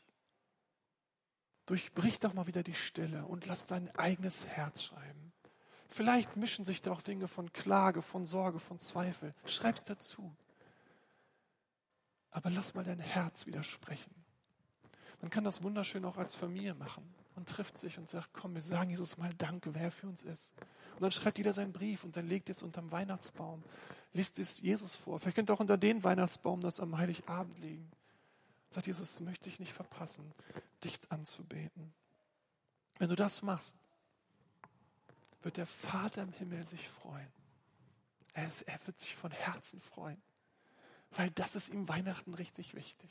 Durchbrich 1.67 2.19
doch 2.19 2.35
mal 2.35 2.47
wieder 2.47 2.63
die 2.63 2.75
Stille 2.75 3.25
und 3.27 3.47
lass 3.47 3.67
dein 3.67 3.95
eigenes 3.97 4.47
Herz 4.47 4.83
schreiben. 4.83 5.33
Vielleicht 5.89 6.37
mischen 6.37 6.65
sich 6.65 6.83
da 6.83 6.91
auch 6.93 7.03
Dinge 7.03 7.29
von 7.29 7.53
Klage, 7.53 8.03
von 8.03 8.27
Sorge, 8.27 8.59
von 8.59 8.81
Zweifel. 8.81 9.35
Schreib's 9.45 9.85
dazu. 9.85 10.35
Aber 12.31 12.49
lass 12.49 12.75
mal 12.75 12.85
dein 12.85 12.99
Herz 12.99 13.47
widersprechen. 13.47 14.22
Man 15.23 15.31
kann 15.31 15.45
das 15.45 15.63
wunderschön 15.63 16.05
auch 16.05 16.19
als 16.19 16.35
Familie 16.35 16.75
machen. 16.75 17.03
Man 17.37 17.47
trifft 17.47 17.79
sich 17.79 17.97
und 17.97 18.09
sagt, 18.09 18.31
komm, 18.33 18.55
wir 18.55 18.61
sagen 18.61 18.91
Jesus 18.91 19.17
mal 19.17 19.33
Danke, 19.39 19.75
wer 19.75 19.85
er 19.85 19.91
für 19.93 20.09
uns 20.09 20.25
ist. 20.25 20.53
Und 20.97 21.03
dann 21.03 21.13
schreibt 21.13 21.39
jeder 21.39 21.53
seinen 21.53 21.73
Brief 21.73 22.05
und 22.05 22.17
dann 22.17 22.27
legt 22.27 22.51
es 22.51 22.63
unterm 22.63 22.91
Weihnachtsbaum, 22.91 23.63
liest 24.13 24.39
es 24.41 24.61
Jesus 24.61 24.97
vor. 24.97 25.21
Vielleicht 25.21 25.37
könnt 25.37 25.49
ihr 25.49 25.55
auch 25.55 25.61
unter 25.61 25.79
den 25.79 26.03
Weihnachtsbaum 26.05 26.61
das 26.61 26.81
am 26.81 26.99
Heiligabend 26.99 27.59
legen. 27.61 27.89
Sagt 28.69 28.89
Jesus, 28.89 29.21
möchte 29.21 29.49
ich 29.49 29.61
nicht 29.61 29.73
verpassen, 29.73 30.33
dich 30.83 30.99
anzubeten. 31.09 31.95
Wenn 32.99 33.09
du 33.09 33.17
das 33.17 33.43
machst, 33.43 33.77
wird 35.43 35.57
der 35.57 35.67
Vater 35.67 36.23
im 36.23 36.33
Himmel 36.33 36.67
sich 36.67 36.89
freuen. 36.89 37.33
Er, 38.35 38.51
er 38.67 38.87
wird 38.87 38.99
sich 38.99 39.15
von 39.15 39.31
Herzen 39.31 39.81
freuen, 39.81 40.21
weil 41.13 41.31
das 41.31 41.55
ist 41.55 41.69
ihm 41.69 41.89
Weihnachten 41.89 42.35
richtig 42.35 42.75
wichtig. 42.75 43.11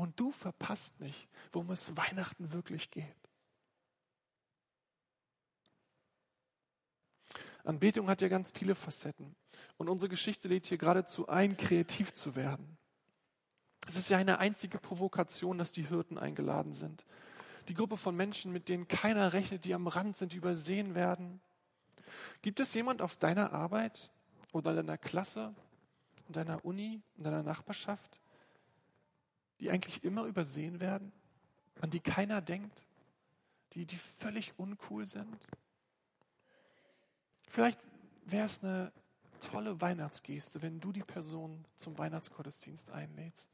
Und 0.00 0.18
du 0.18 0.32
verpasst 0.32 0.98
nicht, 0.98 1.28
worum 1.52 1.70
es 1.72 1.94
Weihnachten 1.94 2.54
wirklich 2.54 2.90
geht. 2.90 3.04
Anbetung 7.64 8.08
hat 8.08 8.22
ja 8.22 8.28
ganz 8.28 8.50
viele 8.50 8.74
Facetten. 8.74 9.36
Und 9.76 9.90
unsere 9.90 10.08
Geschichte 10.08 10.48
lädt 10.48 10.68
hier 10.68 10.78
geradezu 10.78 11.28
ein, 11.28 11.58
kreativ 11.58 12.14
zu 12.14 12.34
werden. 12.34 12.78
Es 13.86 13.96
ist 13.96 14.08
ja 14.08 14.16
eine 14.16 14.38
einzige 14.38 14.78
Provokation, 14.78 15.58
dass 15.58 15.70
die 15.70 15.86
Hirten 15.86 16.16
eingeladen 16.16 16.72
sind. 16.72 17.04
Die 17.68 17.74
Gruppe 17.74 17.98
von 17.98 18.16
Menschen, 18.16 18.52
mit 18.54 18.70
denen 18.70 18.88
keiner 18.88 19.34
rechnet, 19.34 19.66
die 19.66 19.74
am 19.74 19.86
Rand 19.86 20.16
sind, 20.16 20.32
übersehen 20.32 20.94
werden. 20.94 21.42
Gibt 22.40 22.58
es 22.58 22.72
jemand 22.72 23.02
auf 23.02 23.16
deiner 23.16 23.52
Arbeit 23.52 24.10
oder 24.52 24.70
in 24.70 24.76
deiner 24.78 24.96
Klasse, 24.96 25.54
in 26.26 26.32
deiner 26.32 26.64
Uni, 26.64 27.02
in 27.18 27.24
deiner 27.24 27.42
Nachbarschaft, 27.42 28.18
die 29.60 29.70
eigentlich 29.70 30.02
immer 30.02 30.24
übersehen 30.24 30.80
werden, 30.80 31.12
an 31.80 31.90
die 31.90 32.00
keiner 32.00 32.40
denkt, 32.40 32.86
die, 33.74 33.86
die 33.86 33.96
völlig 33.96 34.58
uncool 34.58 35.06
sind. 35.06 35.46
Vielleicht 37.48 37.78
wäre 38.24 38.46
es 38.46 38.62
eine 38.62 38.92
tolle 39.40 39.80
Weihnachtsgeste, 39.80 40.62
wenn 40.62 40.80
du 40.80 40.92
die 40.92 41.02
Person 41.02 41.64
zum 41.76 41.96
Weihnachtsgottesdienst 41.98 42.90
einlädst. 42.90 43.48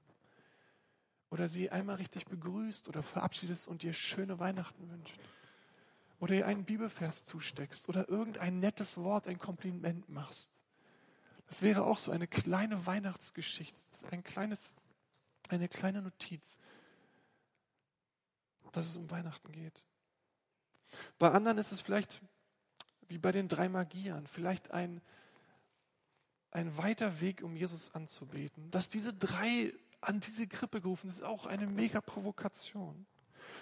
Oder 1.30 1.48
sie 1.48 1.70
einmal 1.70 1.96
richtig 1.96 2.26
begrüßt 2.26 2.88
oder 2.88 3.02
verabschiedest 3.02 3.68
und 3.68 3.82
dir 3.82 3.92
schöne 3.92 4.38
Weihnachten 4.38 4.88
wünscht. 4.90 5.18
Oder 6.18 6.34
ihr 6.36 6.46
einen 6.46 6.64
Bibelvers 6.64 7.24
zusteckst 7.24 7.88
oder 7.88 8.08
irgendein 8.08 8.58
nettes 8.60 8.96
Wort, 8.96 9.26
ein 9.26 9.38
Kompliment 9.38 10.08
machst. 10.08 10.60
Das 11.46 11.62
wäre 11.62 11.84
auch 11.84 11.98
so 11.98 12.10
eine 12.10 12.26
kleine 12.26 12.86
Weihnachtsgeschichte, 12.86 13.76
ein 14.10 14.24
kleines 14.24 14.72
eine 15.52 15.68
kleine 15.68 16.02
Notiz, 16.02 16.58
dass 18.72 18.86
es 18.86 18.96
um 18.96 19.10
Weihnachten 19.10 19.52
geht. 19.52 19.86
Bei 21.18 21.30
anderen 21.30 21.58
ist 21.58 21.72
es 21.72 21.80
vielleicht 21.80 22.20
wie 23.08 23.18
bei 23.18 23.32
den 23.32 23.48
drei 23.48 23.68
Magiern, 23.68 24.26
vielleicht 24.26 24.70
ein, 24.72 25.00
ein 26.50 26.76
weiter 26.76 27.20
Weg, 27.20 27.42
um 27.42 27.56
Jesus 27.56 27.94
anzubeten. 27.94 28.70
Dass 28.70 28.88
diese 28.88 29.14
drei 29.14 29.72
an 30.00 30.20
diese 30.20 30.46
Krippe 30.46 30.80
gerufen 30.80 31.10
sind, 31.10 31.22
ist 31.22 31.26
auch 31.26 31.46
eine 31.46 31.66
mega 31.66 32.00
Provokation. 32.00 33.06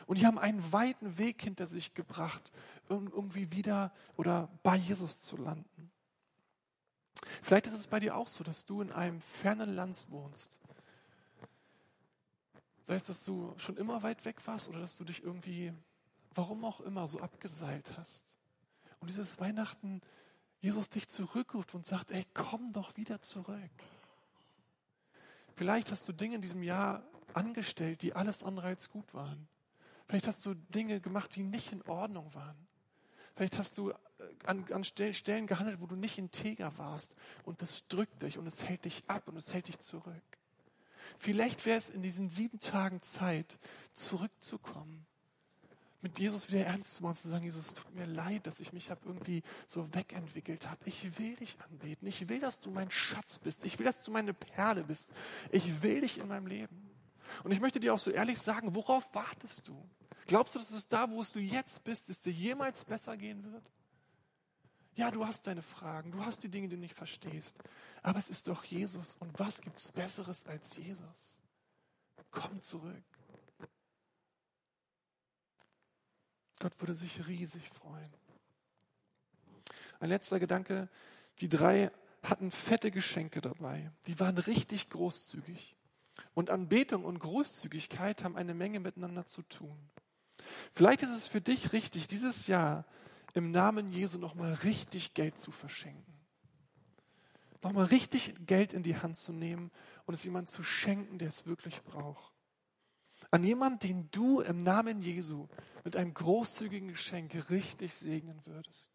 Und 0.06 0.18
die 0.18 0.26
haben 0.26 0.38
einen 0.38 0.72
weiten 0.72 1.18
Weg 1.18 1.42
hinter 1.42 1.66
sich 1.66 1.94
gebracht, 1.94 2.52
um 2.88 3.06
irgendwie 3.06 3.50
wieder 3.52 3.92
oder 4.16 4.48
bei 4.62 4.76
Jesus 4.76 5.20
zu 5.20 5.36
landen. 5.36 5.90
Vielleicht 7.42 7.66
ist 7.66 7.74
es 7.74 7.86
bei 7.86 8.00
dir 8.00 8.16
auch 8.16 8.28
so, 8.28 8.44
dass 8.44 8.66
du 8.66 8.80
in 8.82 8.92
einem 8.92 9.20
fernen 9.20 9.72
Land 9.72 10.06
wohnst. 10.10 10.58
Sei 12.84 12.94
es, 12.94 13.04
dass 13.04 13.24
du 13.24 13.54
schon 13.56 13.76
immer 13.76 14.02
weit 14.02 14.24
weg 14.24 14.46
warst 14.46 14.68
oder 14.68 14.80
dass 14.80 14.96
du 14.96 15.04
dich 15.04 15.22
irgendwie, 15.22 15.72
warum 16.34 16.64
auch 16.64 16.80
immer, 16.80 17.08
so 17.08 17.20
abgeseilt 17.20 17.90
hast. 17.96 18.22
Und 19.00 19.08
dieses 19.08 19.40
Weihnachten 19.40 20.00
Jesus 20.60 20.88
dich 20.88 21.08
zurückruft 21.08 21.74
und 21.74 21.84
sagt, 21.84 22.10
ey, 22.10 22.24
komm 22.32 22.72
doch 22.72 22.96
wieder 22.96 23.20
zurück. 23.20 23.70
Vielleicht 25.54 25.90
hast 25.90 26.08
du 26.08 26.12
Dinge 26.12 26.36
in 26.36 26.40
diesem 26.40 26.62
Jahr 26.62 27.02
angestellt, 27.34 28.00
die 28.00 28.14
alles 28.14 28.42
andere 28.42 28.68
als 28.68 28.88
gut 28.88 29.12
waren. 29.12 29.46
Vielleicht 30.06 30.26
hast 30.26 30.44
du 30.46 30.54
Dinge 30.54 31.00
gemacht, 31.00 31.36
die 31.36 31.42
nicht 31.42 31.72
in 31.72 31.82
Ordnung 31.82 32.32
waren. 32.34 32.56
Vielleicht 33.34 33.58
hast 33.58 33.78
du 33.78 33.90
äh, 33.90 33.94
an, 34.46 34.64
an 34.72 34.84
Stellen 34.84 35.46
gehandelt, 35.46 35.80
wo 35.80 35.86
du 35.86 35.96
nicht 35.96 36.18
integer 36.18 36.76
warst. 36.78 37.16
Und 37.44 37.60
das 37.60 37.86
drückt 37.88 38.22
dich 38.22 38.38
und 38.38 38.46
es 38.46 38.64
hält 38.64 38.84
dich 38.84 39.02
ab 39.06 39.28
und 39.28 39.36
es 39.36 39.52
hält 39.52 39.68
dich 39.68 39.78
zurück. 39.80 40.22
Vielleicht 41.18 41.66
wäre 41.66 41.78
es 41.78 41.90
in 41.90 42.02
diesen 42.02 42.30
sieben 42.30 42.60
Tagen 42.60 43.02
Zeit, 43.02 43.58
zurückzukommen. 43.92 45.06
Mit 46.02 46.18
Jesus 46.18 46.52
wieder 46.52 46.66
ernst 46.66 46.96
zu 46.96 47.02
machen, 47.02 47.16
zu 47.16 47.28
sagen, 47.28 47.44
Jesus, 47.44 47.68
es 47.68 47.72
tut 47.72 47.94
mir 47.94 48.04
leid, 48.04 48.46
dass 48.46 48.60
ich 48.60 48.74
mich 48.74 48.90
hab 48.90 49.06
irgendwie 49.06 49.42
so 49.66 49.88
wegentwickelt 49.94 50.68
habe. 50.68 50.78
Ich 50.84 51.18
will 51.18 51.34
dich 51.36 51.56
anbeten. 51.70 52.06
Ich 52.06 52.28
will, 52.28 52.40
dass 52.40 52.60
du 52.60 52.70
mein 52.70 52.90
Schatz 52.90 53.38
bist. 53.38 53.64
Ich 53.64 53.78
will, 53.78 53.86
dass 53.86 54.04
du 54.04 54.10
meine 54.10 54.34
Perle 54.34 54.84
bist. 54.84 55.12
Ich 55.50 55.82
will 55.82 56.02
dich 56.02 56.18
in 56.18 56.28
meinem 56.28 56.46
Leben. 56.46 56.90
Und 57.42 57.52
ich 57.52 57.60
möchte 57.60 57.80
dir 57.80 57.94
auch 57.94 57.98
so 57.98 58.10
ehrlich 58.10 58.38
sagen, 58.38 58.74
worauf 58.74 59.14
wartest 59.14 59.68
du? 59.68 59.88
Glaubst 60.26 60.54
du, 60.54 60.58
dass 60.58 60.70
es 60.70 60.88
da, 60.88 61.10
wo 61.10 61.22
du 61.22 61.38
jetzt 61.38 61.82
bist, 61.84 62.10
es 62.10 62.20
dir 62.20 62.32
jemals 62.32 62.84
besser 62.84 63.16
gehen 63.16 63.42
wird? 63.50 63.64
Ja, 64.96 65.10
du 65.10 65.26
hast 65.26 65.46
deine 65.46 65.62
Fragen, 65.62 66.12
du 66.12 66.24
hast 66.24 66.42
die 66.42 66.48
Dinge, 66.48 66.68
die 66.68 66.76
du 66.76 66.80
nicht 66.80 66.94
verstehst. 66.94 67.56
Aber 68.02 68.18
es 68.18 68.28
ist 68.28 68.46
doch 68.48 68.64
Jesus. 68.64 69.16
Und 69.18 69.38
was 69.38 69.60
gibt 69.60 69.78
es 69.78 69.90
Besseres 69.90 70.46
als 70.46 70.76
Jesus? 70.76 71.38
Komm 72.30 72.62
zurück. 72.62 73.02
Gott 76.60 76.80
würde 76.80 76.94
sich 76.94 77.26
riesig 77.26 77.68
freuen. 77.70 78.12
Ein 80.00 80.08
letzter 80.08 80.38
Gedanke. 80.38 80.88
Die 81.40 81.48
drei 81.48 81.90
hatten 82.22 82.50
fette 82.50 82.90
Geschenke 82.90 83.40
dabei. 83.40 83.90
Die 84.06 84.18
waren 84.20 84.38
richtig 84.38 84.90
großzügig. 84.90 85.76
Und 86.34 86.50
Anbetung 86.50 87.04
und 87.04 87.18
Großzügigkeit 87.18 88.22
haben 88.22 88.36
eine 88.36 88.54
Menge 88.54 88.80
miteinander 88.80 89.26
zu 89.26 89.42
tun. 89.42 89.76
Vielleicht 90.72 91.02
ist 91.02 91.10
es 91.10 91.26
für 91.26 91.40
dich 91.40 91.72
richtig, 91.72 92.06
dieses 92.06 92.46
Jahr 92.46 92.84
im 93.34 93.50
Namen 93.50 93.90
Jesu 93.90 94.18
nochmal 94.18 94.54
richtig 94.54 95.14
Geld 95.14 95.38
zu 95.38 95.50
verschenken. 95.50 96.14
Nochmal 97.62 97.86
richtig 97.86 98.34
Geld 98.46 98.72
in 98.72 98.82
die 98.82 98.96
Hand 98.96 99.16
zu 99.16 99.32
nehmen 99.32 99.70
und 100.06 100.14
es 100.14 100.24
jemand 100.24 100.50
zu 100.50 100.62
schenken, 100.62 101.18
der 101.18 101.28
es 101.28 101.46
wirklich 101.46 101.82
braucht. 101.82 102.32
An 103.30 103.42
jemanden, 103.42 103.78
den 103.80 104.10
du 104.10 104.40
im 104.40 104.60
Namen 104.60 105.00
Jesu 105.00 105.48
mit 105.82 105.96
einem 105.96 106.14
großzügigen 106.14 106.88
Geschenk 106.88 107.50
richtig 107.50 107.94
segnen 107.94 108.40
würdest. 108.44 108.90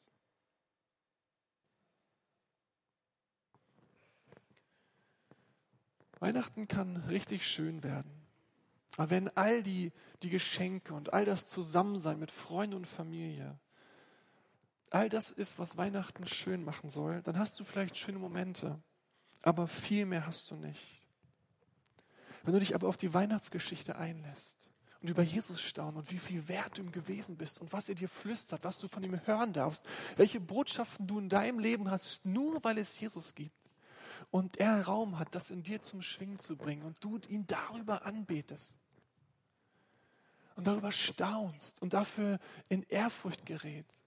Weihnachten 6.20 6.68
kann 6.68 6.98
richtig 6.98 7.48
schön 7.48 7.84
werden. 7.84 8.12
Aber 8.98 9.10
wenn 9.10 9.30
all 9.30 9.64
die, 9.64 9.92
die 10.22 10.30
Geschenke 10.30 10.94
und 10.94 11.14
all 11.14 11.26
das 11.26 11.46
Zusammensein 11.48 12.20
mit 12.20 12.32
Freunden 12.32 12.76
und 12.76 12.88
Familie, 12.88 13.58
all 14.92 15.10
das 15.10 15.32
ist, 15.32 15.60
was 15.60 15.78
Weihnachten 15.78 16.28
schön 16.28 16.64
machen 16.64 16.90
soll, 16.90 17.22
dann 17.22 17.38
hast 17.38 17.60
du 17.60 17.64
vielleicht 17.64 17.98
schöne 17.98 18.20
Momente, 18.20 18.80
aber 19.42 19.68
viel 19.68 20.06
mehr 20.06 20.26
hast 20.26 20.52
du 20.52 20.56
nicht. 20.56 21.04
Wenn 22.44 22.54
du 22.54 22.60
dich 22.60 22.76
aber 22.76 22.88
auf 22.88 22.98
die 22.98 23.14
Weihnachtsgeschichte 23.14 23.98
einlässt 23.98 24.58
und 25.02 25.10
über 25.10 25.24
Jesus 25.24 25.62
staunen 25.62 25.98
und 25.98 26.12
wie 26.12 26.20
viel 26.20 26.48
wert 26.48 26.78
du 26.78 26.82
ihm 26.82 26.92
gewesen 26.92 27.38
bist 27.38 27.62
und 27.62 27.72
was 27.74 27.90
er 27.90 27.96
dir 27.96 28.10
flüstert, 28.10 28.64
was 28.64 28.80
du 28.80 28.88
von 28.88 29.04
ihm 29.04 29.20
hören 29.26 29.54
darfst, 29.54 29.86
welche 30.16 30.40
Botschaften 30.40 31.06
du 31.06 31.20
in 31.20 31.30
deinem 31.30 31.60
Leben 31.60 31.92
hast, 31.92 32.26
nur 32.26 32.64
weil 32.64 32.78
es 32.78 33.00
Jesus 33.00 33.36
gibt 33.36 33.56
und 34.32 34.58
er 34.58 34.84
Raum 34.86 35.20
hat, 35.20 35.36
das 35.36 35.50
in 35.50 35.64
dir 35.64 35.82
zum 35.82 36.02
Schwingen 36.02 36.40
zu 36.40 36.56
bringen 36.56 36.84
und 36.84 36.98
du 37.04 37.20
ihn 37.28 37.46
darüber 37.48 38.06
anbetest, 38.06 38.76
und 40.60 40.68
darüber 40.68 40.92
staunst 40.92 41.82
und 41.82 41.94
dafür 41.94 42.38
in 42.68 42.84
Ehrfurcht 42.84 43.46
gerätst, 43.46 44.04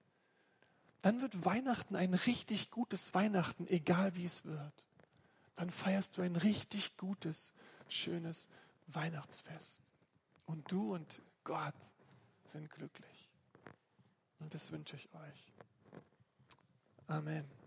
dann 1.02 1.20
wird 1.20 1.44
Weihnachten 1.44 1.96
ein 1.96 2.14
richtig 2.14 2.70
gutes 2.70 3.12
Weihnachten, 3.12 3.66
egal 3.66 4.14
wie 4.16 4.24
es 4.24 4.44
wird. 4.44 4.86
Dann 5.56 5.70
feierst 5.70 6.16
du 6.16 6.22
ein 6.22 6.36
richtig 6.36 6.96
gutes, 6.96 7.52
schönes 7.88 8.48
Weihnachtsfest. 8.86 9.82
Und 10.46 10.70
du 10.70 10.94
und 10.94 11.20
Gott 11.44 11.74
sind 12.46 12.70
glücklich. 12.70 13.28
Und 14.38 14.54
das 14.54 14.70
wünsche 14.70 14.96
ich 14.96 15.08
euch. 15.14 15.52
Amen. 17.08 17.61